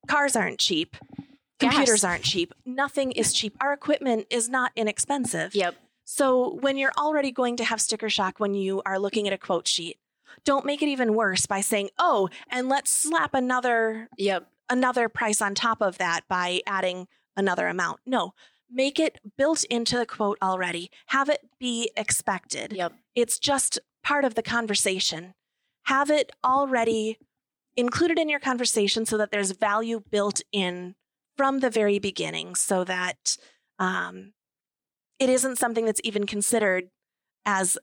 Cars 0.09 0.35
aren't 0.37 0.59
cheap. 0.59 0.97
Computers 1.59 2.01
Gas. 2.01 2.05
aren't 2.05 2.25
cheap. 2.25 2.55
Nothing 2.65 3.13
is 3.13 3.35
cheap. 3.35 3.55
Our 3.61 3.73
equipment 3.75 4.27
is 4.31 4.49
not 4.49 4.73
inexpensive. 4.75 5.55
Yep. 5.55 5.75
So 6.07 6.55
when 6.61 6.79
you're 6.79 6.93
already 6.97 7.31
going 7.31 7.57
to 7.59 7.65
have 7.65 7.81
sticker 7.81 8.09
shock 8.09 8.41
when 8.41 8.55
you 8.55 8.81
are 8.87 8.99
looking 8.99 9.27
at 9.27 9.33
a 9.35 9.39
quote 9.39 9.69
sheet, 9.69 9.99
don't 10.45 10.65
make 10.65 10.81
it 10.83 10.89
even 10.89 11.15
worse 11.15 11.45
by 11.47 11.61
saying, 11.61 11.91
"Oh, 11.99 12.29
and 12.49 12.69
let's 12.69 12.91
slap 12.91 13.35
another 13.35 14.09
Yep. 14.17 14.49
another 14.71 15.09
price 15.09 15.43
on 15.43 15.55
top 15.55 15.83
of 15.83 15.99
that 15.99 16.23
by 16.29 16.63
adding 16.67 17.07
another 17.37 17.67
amount." 17.69 18.01
No, 18.07 18.33
make 18.71 18.99
it 18.99 19.19
built 19.37 19.65
into 19.65 19.99
the 19.99 20.07
quote 20.07 20.39
already. 20.41 20.91
Have 21.09 21.29
it 21.29 21.43
be 21.59 21.91
expected. 21.97 22.73
Yep. 22.73 22.95
It's 23.15 23.39
just 23.39 23.79
part 24.03 24.25
of 24.25 24.35
the 24.35 24.43
conversation. 24.43 25.35
Have 25.85 26.11
it 26.11 26.33
already 26.45 27.19
included 27.77 28.19
in 28.19 28.29
your 28.29 28.41
conversation 28.41 29.07
so 29.07 29.17
that 29.17 29.31
there's 29.31 29.53
value 29.53 30.03
built 30.11 30.41
in 30.53 30.95
from 31.37 31.61
the 31.61 31.71
very 31.71 31.99
beginning 31.99 32.55
so 32.55 32.85
that 32.85 33.37
um, 33.79 34.33
it 35.19 35.29
isn't 35.29 35.57
something 35.57 35.85
that's 35.85 36.01
even 36.05 36.27
considered 36.27 36.91
as 37.47 37.79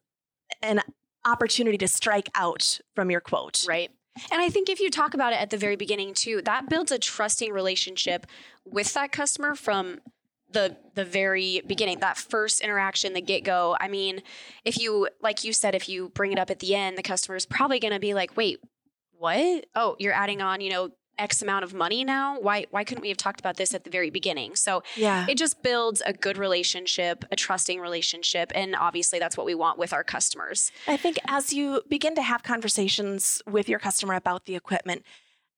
an 0.62 0.81
opportunity 1.25 1.77
to 1.77 1.88
strike 1.88 2.29
out 2.36 2.79
from 2.95 3.10
your 3.10 3.19
quote. 3.19 3.65
Right. 3.67 3.89
And 4.31 4.41
I 4.41 4.49
think 4.49 4.69
if 4.69 4.79
you 4.79 4.89
talk 4.89 5.13
about 5.13 5.33
it 5.33 5.41
at 5.41 5.49
the 5.49 5.57
very 5.57 5.75
beginning 5.75 6.13
too, 6.13 6.41
that 6.43 6.69
builds 6.69 6.91
a 6.91 6.99
trusting 6.99 7.51
relationship 7.51 8.25
with 8.65 8.93
that 8.93 9.12
customer 9.12 9.55
from 9.55 9.99
the 10.51 10.77
the 10.95 11.05
very 11.05 11.62
beginning, 11.67 11.99
that 11.99 12.17
first 12.17 12.62
interaction, 12.62 13.13
the 13.13 13.21
get 13.21 13.43
go. 13.43 13.75
I 13.79 13.88
mean, 13.88 14.21
if 14.63 14.79
you 14.79 15.10
like 15.21 15.43
you 15.43 15.53
said, 15.53 15.75
if 15.75 15.89
you 15.89 16.10
bring 16.10 16.31
it 16.31 16.39
up 16.39 16.49
at 16.49 16.60
the 16.60 16.75
end, 16.75 16.97
the 16.97 17.03
customer 17.03 17.36
is 17.36 17.45
probably 17.45 17.79
going 17.79 17.93
to 17.93 17.99
be 17.99 18.13
like, 18.13 18.38
"Wait, 18.38 18.60
what? 19.12 19.65
Oh, 19.75 19.95
you're 19.99 20.13
adding 20.13 20.41
on, 20.41 20.62
you 20.62 20.69
know, 20.69 20.89
X 21.17 21.41
amount 21.41 21.63
of 21.63 21.73
money 21.73 22.03
now. 22.03 22.39
Why 22.39 22.65
why 22.69 22.83
couldn't 22.83 23.01
we 23.01 23.10
have 23.10 23.17
talked 23.17 23.39
about 23.39 23.57
this 23.57 23.73
at 23.73 23.83
the 23.83 23.89
very 23.89 24.10
beginning?" 24.10 24.55
So 24.55 24.83
Yeah. 24.95 25.25
it 25.27 25.38
just 25.38 25.63
builds 25.63 26.01
a 26.05 26.13
good 26.13 26.38
relationship, 26.38 27.25
a 27.31 27.36
trusting 27.36 27.79
relationship, 27.79 28.51
and 28.55 28.75
obviously 28.75 29.19
that's 29.19 29.36
what 29.36 29.45
we 29.45 29.55
want 29.55 29.77
with 29.77 29.91
our 29.93 30.03
customers. 30.03 30.71
I 30.88 30.95
think 30.95 31.17
as 31.27 31.51
you 31.51 31.81
begin 31.89 32.15
to 32.15 32.21
have 32.21 32.43
conversations 32.43 33.41
with 33.45 33.67
your 33.67 33.79
customer 33.79 34.13
about 34.13 34.45
the 34.45 34.55
equipment, 34.55 35.03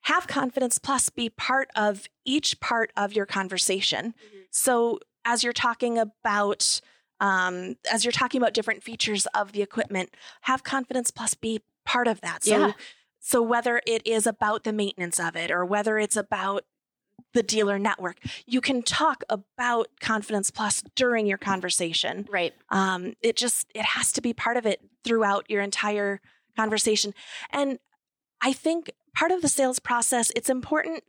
have 0.03 0.27
Confidence 0.27 0.77
Plus 0.79 1.09
be 1.09 1.29
part 1.29 1.69
of 1.75 2.07
each 2.25 2.59
part 2.59 2.91
of 2.95 3.13
your 3.13 3.25
conversation. 3.25 4.13
Mhm. 4.13 4.45
So 4.51 4.99
as 5.25 5.43
you're 5.43 5.53
talking 5.53 5.97
about 5.97 6.81
um, 7.21 7.75
as 7.91 8.05
you're 8.05 8.13
talking 8.13 8.41
about 8.41 8.53
different 8.53 8.81
features 8.81 9.25
of 9.33 9.51
the 9.51 9.61
equipment, 9.61 10.15
have 10.43 10.63
Confidence 10.63 11.11
Plus 11.11 11.33
be 11.33 11.61
part 11.83 12.07
of 12.07 12.21
that. 12.21 12.45
So 12.45 12.67
Yeah. 12.67 12.71
so 13.19 13.41
whether 13.41 13.81
it 13.85 14.01
is 14.07 14.25
about 14.25 14.63
the 14.63 14.71
maintenance 14.71 15.19
of 15.19 15.35
it 15.35 15.51
or 15.51 15.65
whether 15.65 15.99
it's 15.99 16.15
about 16.15 16.63
the 17.33 17.43
dealer 17.43 17.77
network, 17.77 18.19
you 18.47 18.61
can 18.61 18.81
talk 18.81 19.23
about 19.27 19.89
Confidence 19.99 20.49
Plus 20.49 20.81
during 20.95 21.27
your 21.27 21.37
conversation 21.37 22.25
Right. 22.31 22.53
um, 22.69 23.15
it 23.21 23.35
just 23.35 23.67
it 23.75 23.83
has 23.83 24.13
to 24.13 24.21
be 24.21 24.33
part 24.33 24.55
of 24.55 24.65
it 24.65 24.79
throughout 25.03 25.49
your 25.49 25.61
entire 25.61 26.21
conversation 26.55 27.13
and 27.51 27.79
i 28.41 28.51
think 28.53 28.91
part 29.15 29.31
of 29.31 29.41
the 29.41 29.47
sales 29.47 29.79
process 29.79 30.31
it's 30.35 30.49
important 30.49 31.03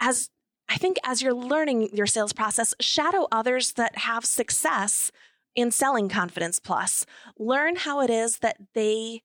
as 0.00 0.30
i 0.68 0.76
think 0.76 0.98
as 1.04 1.22
you're 1.22 1.34
learning 1.34 1.88
your 1.92 2.06
sales 2.06 2.32
process 2.32 2.74
shadow 2.80 3.26
others 3.32 3.72
that 3.72 3.98
have 3.98 4.24
success 4.24 5.10
in 5.54 5.70
selling 5.70 6.08
confidence 6.08 6.60
plus 6.60 7.06
learn 7.38 7.76
how 7.76 8.00
it 8.00 8.10
is 8.10 8.38
that 8.38 8.56
they 8.74 9.22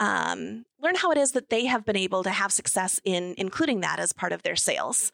um, 0.00 0.64
learn 0.82 0.96
how 0.96 1.12
it 1.12 1.18
is 1.18 1.32
that 1.32 1.50
they 1.50 1.66
have 1.66 1.84
been 1.84 1.96
able 1.96 2.24
to 2.24 2.30
have 2.30 2.50
success 2.50 3.00
in 3.04 3.34
including 3.38 3.80
that 3.80 4.00
as 4.00 4.12
part 4.12 4.32
of 4.32 4.42
their 4.42 4.56
sales 4.56 5.12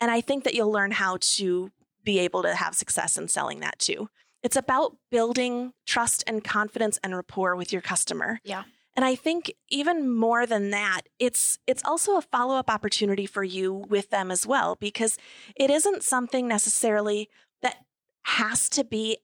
and 0.00 0.10
i 0.10 0.20
think 0.20 0.44
that 0.44 0.54
you'll 0.54 0.72
learn 0.72 0.90
how 0.90 1.16
to 1.20 1.70
be 2.02 2.18
able 2.18 2.42
to 2.42 2.54
have 2.54 2.74
success 2.74 3.16
in 3.16 3.28
selling 3.28 3.60
that 3.60 3.78
too 3.78 4.08
it's 4.46 4.56
about 4.56 4.96
building 5.10 5.72
trust 5.86 6.22
and 6.28 6.44
confidence 6.44 7.00
and 7.02 7.16
rapport 7.16 7.56
with 7.56 7.72
your 7.72 7.82
customer. 7.82 8.38
Yeah. 8.44 8.62
And 8.96 9.04
I 9.04 9.14
think 9.14 9.52
even 9.68 10.10
more 10.10 10.46
than 10.46 10.70
that, 10.70 11.02
it's 11.18 11.58
it's 11.66 11.84
also 11.84 12.16
a 12.16 12.22
follow-up 12.22 12.70
opportunity 12.70 13.26
for 13.26 13.44
you 13.44 13.72
with 13.72 14.08
them 14.10 14.30
as 14.30 14.46
well 14.46 14.76
because 14.80 15.18
it 15.54 15.70
isn't 15.70 16.02
something 16.02 16.48
necessarily 16.48 17.28
that 17.60 17.84
has 18.24 18.68
to 18.70 18.84
be 18.84 19.18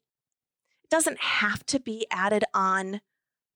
doesn't 0.90 1.18
have 1.18 1.64
to 1.64 1.80
be 1.80 2.06
added 2.10 2.44
on 2.52 3.00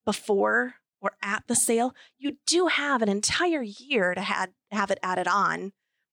before 0.06 0.76
or 1.02 1.12
at 1.22 1.44
the 1.48 1.54
sale. 1.54 1.94
You 2.18 2.38
do 2.46 2.68
have 2.68 3.02
an 3.02 3.10
entire 3.10 3.62
year 3.62 4.14
to 4.14 4.22
had, 4.22 4.52
have 4.70 4.90
it 4.90 4.98
added 5.02 5.28
on 5.28 5.72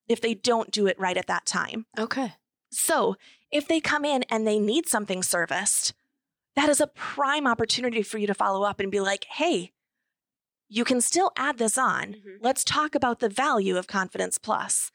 if 0.10 0.20
they 0.20 0.34
don't 0.34 0.70
do 0.70 0.86
it 0.86 1.00
right 1.00 1.16
at 1.16 1.28
that 1.28 1.46
time. 1.46 1.86
Okay. 1.98 2.34
So, 2.72 3.16
if 3.52 3.68
they 3.68 3.80
come 3.80 4.04
in 4.04 4.24
and 4.30 4.46
they 4.46 4.60
need 4.60 4.88
something 4.88 5.24
serviced, 5.24 5.94
that 6.56 6.70
is 6.70 6.82
a 6.82 6.88
prime 6.88 7.48
opportunity 7.48 8.02
for 8.02 8.18
you 8.18 8.28
to 8.28 8.34
follow 8.34 8.64
up 8.64 8.80
and 8.80 8.92
be 8.92 9.00
like, 9.00 9.26
hey, 9.26 9.72
you 10.70 10.84
can 10.84 11.02
still 11.02 11.32
add 11.38 11.58
this 11.58 11.78
on. 11.78 12.14
Mhm. 12.14 12.38
Let's 12.42 12.64
talk 12.64 12.96
about 12.96 13.20
the 13.20 13.30
value 13.30 13.78
of 13.78 13.88
Confidence 13.88 14.38
Plus. 14.38 14.92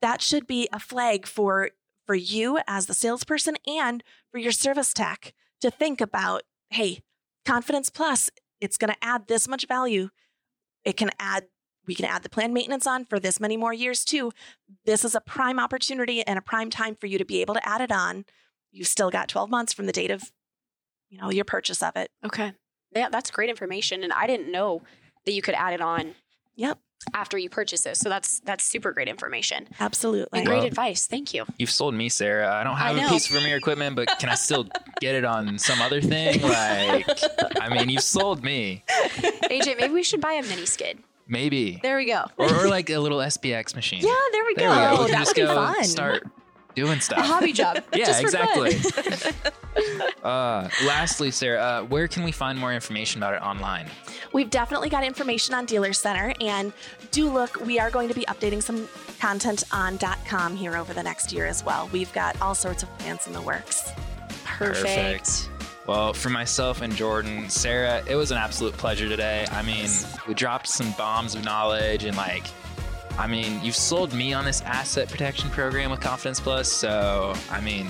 That 0.00 0.22
should 0.22 0.46
be 0.46 0.68
a 0.72 0.80
flag 0.80 1.26
for 1.26 1.70
for 2.06 2.14
you 2.14 2.58
as 2.66 2.86
the 2.86 2.94
salesperson 2.94 3.56
and 3.66 4.02
for 4.30 4.38
your 4.38 4.52
service 4.52 4.94
tech 4.94 5.34
to 5.60 5.70
think 5.70 6.00
about, 6.00 6.42
hey, 6.70 7.02
Confidence 7.44 7.90
Plus, 7.90 8.30
it's 8.60 8.78
going 8.78 8.92
to 8.92 9.04
add 9.04 9.26
this 9.26 9.46
much 9.46 9.66
value. 9.66 10.08
It 10.84 10.96
can 10.96 11.10
add 11.18 11.48
we 11.86 11.94
can 11.94 12.04
add 12.04 12.22
the 12.22 12.28
planned 12.28 12.52
maintenance 12.52 12.86
on 12.86 13.06
for 13.06 13.18
this 13.18 13.40
many 13.40 13.56
more 13.56 13.72
years 13.72 14.04
too 14.04 14.30
this 14.84 15.04
is 15.06 15.14
a 15.14 15.20
prime 15.22 15.58
opportunity 15.58 16.22
and 16.26 16.38
a 16.38 16.42
prime 16.42 16.68
time 16.70 16.94
for 16.94 17.06
you 17.06 17.16
to 17.18 17.24
be 17.24 17.40
able 17.40 17.54
to 17.54 17.66
add 17.68 17.80
it 17.80 17.90
on. 17.92 18.24
You've 18.70 18.88
still 18.88 19.10
got 19.10 19.28
12 19.28 19.48
months 19.50 19.72
from 19.72 19.86
the 19.86 19.92
date 19.92 20.10
of, 20.10 20.30
you 21.08 21.18
know, 21.18 21.30
your 21.30 21.44
purchase 21.44 21.82
of 21.82 21.96
it. 21.96 22.10
Okay. 22.24 22.52
Yeah, 22.94 23.08
that's 23.10 23.30
great 23.30 23.50
information. 23.50 24.02
And 24.02 24.12
I 24.12 24.26
didn't 24.26 24.50
know 24.50 24.82
that 25.26 25.32
you 25.32 25.42
could 25.42 25.54
add 25.54 25.74
it 25.74 25.80
on 25.80 26.14
Yep, 26.56 26.78
after 27.14 27.38
you 27.38 27.48
purchase 27.48 27.86
it. 27.86 27.96
So 27.96 28.08
that's 28.08 28.40
that's 28.40 28.64
super 28.64 28.92
great 28.92 29.06
information. 29.08 29.68
absolutely. 29.78 30.40
And 30.40 30.46
great 30.48 30.56
Well- 30.58 30.66
advice. 30.66 31.06
Thank 31.06 31.32
you. 31.32 31.44
You've 31.58 31.70
sold 31.70 31.94
me, 31.94 32.08
Sarah. 32.08 32.52
I 32.52 32.64
don't 32.64 32.76
have 32.76 32.96
a 32.96 33.08
piece 33.08 33.26
of 33.30 33.32
Vermeer 33.36 33.56
equipment, 33.56 33.94
but 33.94 34.08
can 34.18 34.28
I 34.28 34.34
still 34.34 34.66
get 35.00 35.14
it 35.14 35.24
on 35.24 35.58
some 35.58 35.80
other 35.80 36.00
thing? 36.00 36.40
Like, 36.42 37.06
I 37.60 37.68
mean, 37.68 37.88
you've 37.90 38.02
sold 38.02 38.42
me. 38.42 38.82
AJ, 38.88 39.78
maybe 39.78 39.92
we 39.94 40.02
should 40.02 40.20
buy 40.20 40.32
a 40.32 40.42
mini 40.42 40.66
skid. 40.66 40.98
Maybe. 41.28 41.78
There 41.82 41.96
we 41.98 42.06
go. 42.06 42.24
Or, 42.38 42.64
or 42.64 42.68
like 42.68 42.88
a 42.90 42.98
little 42.98 43.18
SPX 43.18 43.76
machine. 43.76 44.00
yeah, 44.00 44.14
there 44.32 44.44
we 44.46 44.54
go. 44.54 44.62
There 44.62 44.70
go. 44.70 44.90
we 44.90 44.96
go. 44.96 45.02
We 45.04 45.10
can 45.10 45.12
that 45.12 45.18
just 45.26 45.36
would 45.36 45.42
be 45.42 45.46
go 45.46 45.54
fun. 45.54 45.84
start 45.84 46.26
doing 46.74 47.00
stuff. 47.00 47.18
A 47.18 47.22
stuff. 47.24 47.34
hobby 47.34 47.52
job. 47.52 47.84
Yeah, 47.94 48.06
just 48.06 48.22
for 48.22 48.30
fun. 48.30 48.66
exactly. 48.66 49.52
Uh, 50.22 50.68
lastly, 50.84 51.30
Sarah, 51.30 51.60
uh, 51.60 51.82
where 51.84 52.08
can 52.08 52.22
we 52.24 52.32
find 52.32 52.58
more 52.58 52.72
information 52.74 53.20
about 53.22 53.34
it 53.34 53.42
online? 53.42 53.86
We've 54.32 54.50
definitely 54.50 54.88
got 54.88 55.04
information 55.04 55.54
on 55.54 55.64
Dealer 55.64 55.92
Center 55.92 56.34
and 56.40 56.72
do 57.10 57.30
look, 57.30 57.64
we 57.64 57.78
are 57.78 57.90
going 57.90 58.08
to 58.08 58.14
be 58.14 58.22
updating 58.22 58.62
some 58.62 58.88
content 59.20 59.64
on 59.72 59.98
.com 60.28 60.56
here 60.56 60.76
over 60.76 60.92
the 60.92 61.02
next 61.02 61.32
year 61.32 61.46
as 61.46 61.64
well. 61.64 61.88
We've 61.92 62.12
got 62.12 62.40
all 62.42 62.54
sorts 62.54 62.82
of 62.82 62.98
plans 62.98 63.26
in 63.26 63.32
the 63.32 63.40
works. 63.40 63.92
Perfect. 64.44 65.50
Well, 65.86 66.12
for 66.12 66.28
myself 66.28 66.82
and 66.82 66.94
Jordan, 66.94 67.48
Sarah, 67.48 68.02
it 68.06 68.14
was 68.14 68.30
an 68.30 68.36
absolute 68.36 68.76
pleasure 68.76 69.08
today. 69.08 69.46
I 69.50 69.62
mean, 69.62 69.88
we 70.26 70.34
dropped 70.34 70.66
some 70.68 70.92
bombs 70.98 71.34
of 71.34 71.44
knowledge 71.44 72.04
and 72.04 72.16
like 72.16 72.44
I 73.18 73.26
mean, 73.26 73.60
you've 73.64 73.74
sold 73.74 74.12
me 74.12 74.32
on 74.32 74.44
this 74.44 74.62
asset 74.62 75.08
protection 75.08 75.50
program 75.50 75.90
with 75.90 76.00
Confidence 76.00 76.38
Plus, 76.38 76.70
so 76.70 77.34
I 77.50 77.60
mean, 77.60 77.88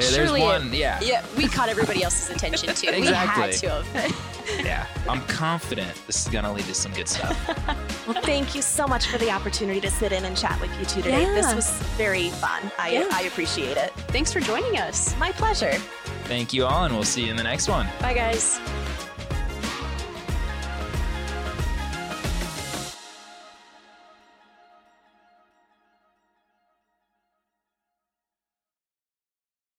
there, 0.00 0.10
there's 0.10 0.28
Surely 0.28 0.40
one, 0.40 0.72
yeah, 0.72 0.98
Yeah, 1.02 1.24
we 1.36 1.48
caught 1.48 1.68
everybody 1.68 2.02
else's 2.02 2.34
attention 2.34 2.74
too. 2.74 2.88
Exactly. 2.88 3.02
We 3.02 3.06
had 3.48 3.52
to 3.52 3.70
have. 3.82 4.40
yeah. 4.64 4.86
I'm 5.08 5.20
confident 5.22 5.94
this 6.06 6.26
is 6.26 6.32
gonna 6.32 6.52
lead 6.52 6.64
to 6.66 6.74
some 6.74 6.92
good 6.92 7.08
stuff. 7.08 7.36
Well, 8.06 8.20
thank 8.22 8.54
you 8.54 8.62
so 8.62 8.86
much 8.86 9.06
for 9.06 9.18
the 9.18 9.30
opportunity 9.30 9.80
to 9.82 9.90
sit 9.90 10.10
in 10.12 10.24
and 10.24 10.36
chat 10.36 10.60
with 10.60 10.70
you 10.78 10.84
two 10.86 11.02
today. 11.02 11.26
This 11.26 11.54
was 11.54 11.70
very 11.96 12.30
fun. 12.30 12.70
I, 12.78 12.90
Yeah. 12.90 13.08
I 13.12 13.22
appreciate 13.22 13.76
it. 13.76 13.92
Thanks 14.08 14.32
for 14.32 14.40
joining 14.40 14.78
us. 14.78 15.16
My 15.18 15.30
pleasure. 15.32 15.72
Thank 16.24 16.52
you 16.52 16.64
all, 16.64 16.84
and 16.84 16.94
we'll 16.94 17.04
see 17.04 17.24
you 17.24 17.30
in 17.30 17.36
the 17.36 17.42
next 17.42 17.68
one. 17.68 17.86
Bye, 18.00 18.14
guys. 18.14 18.58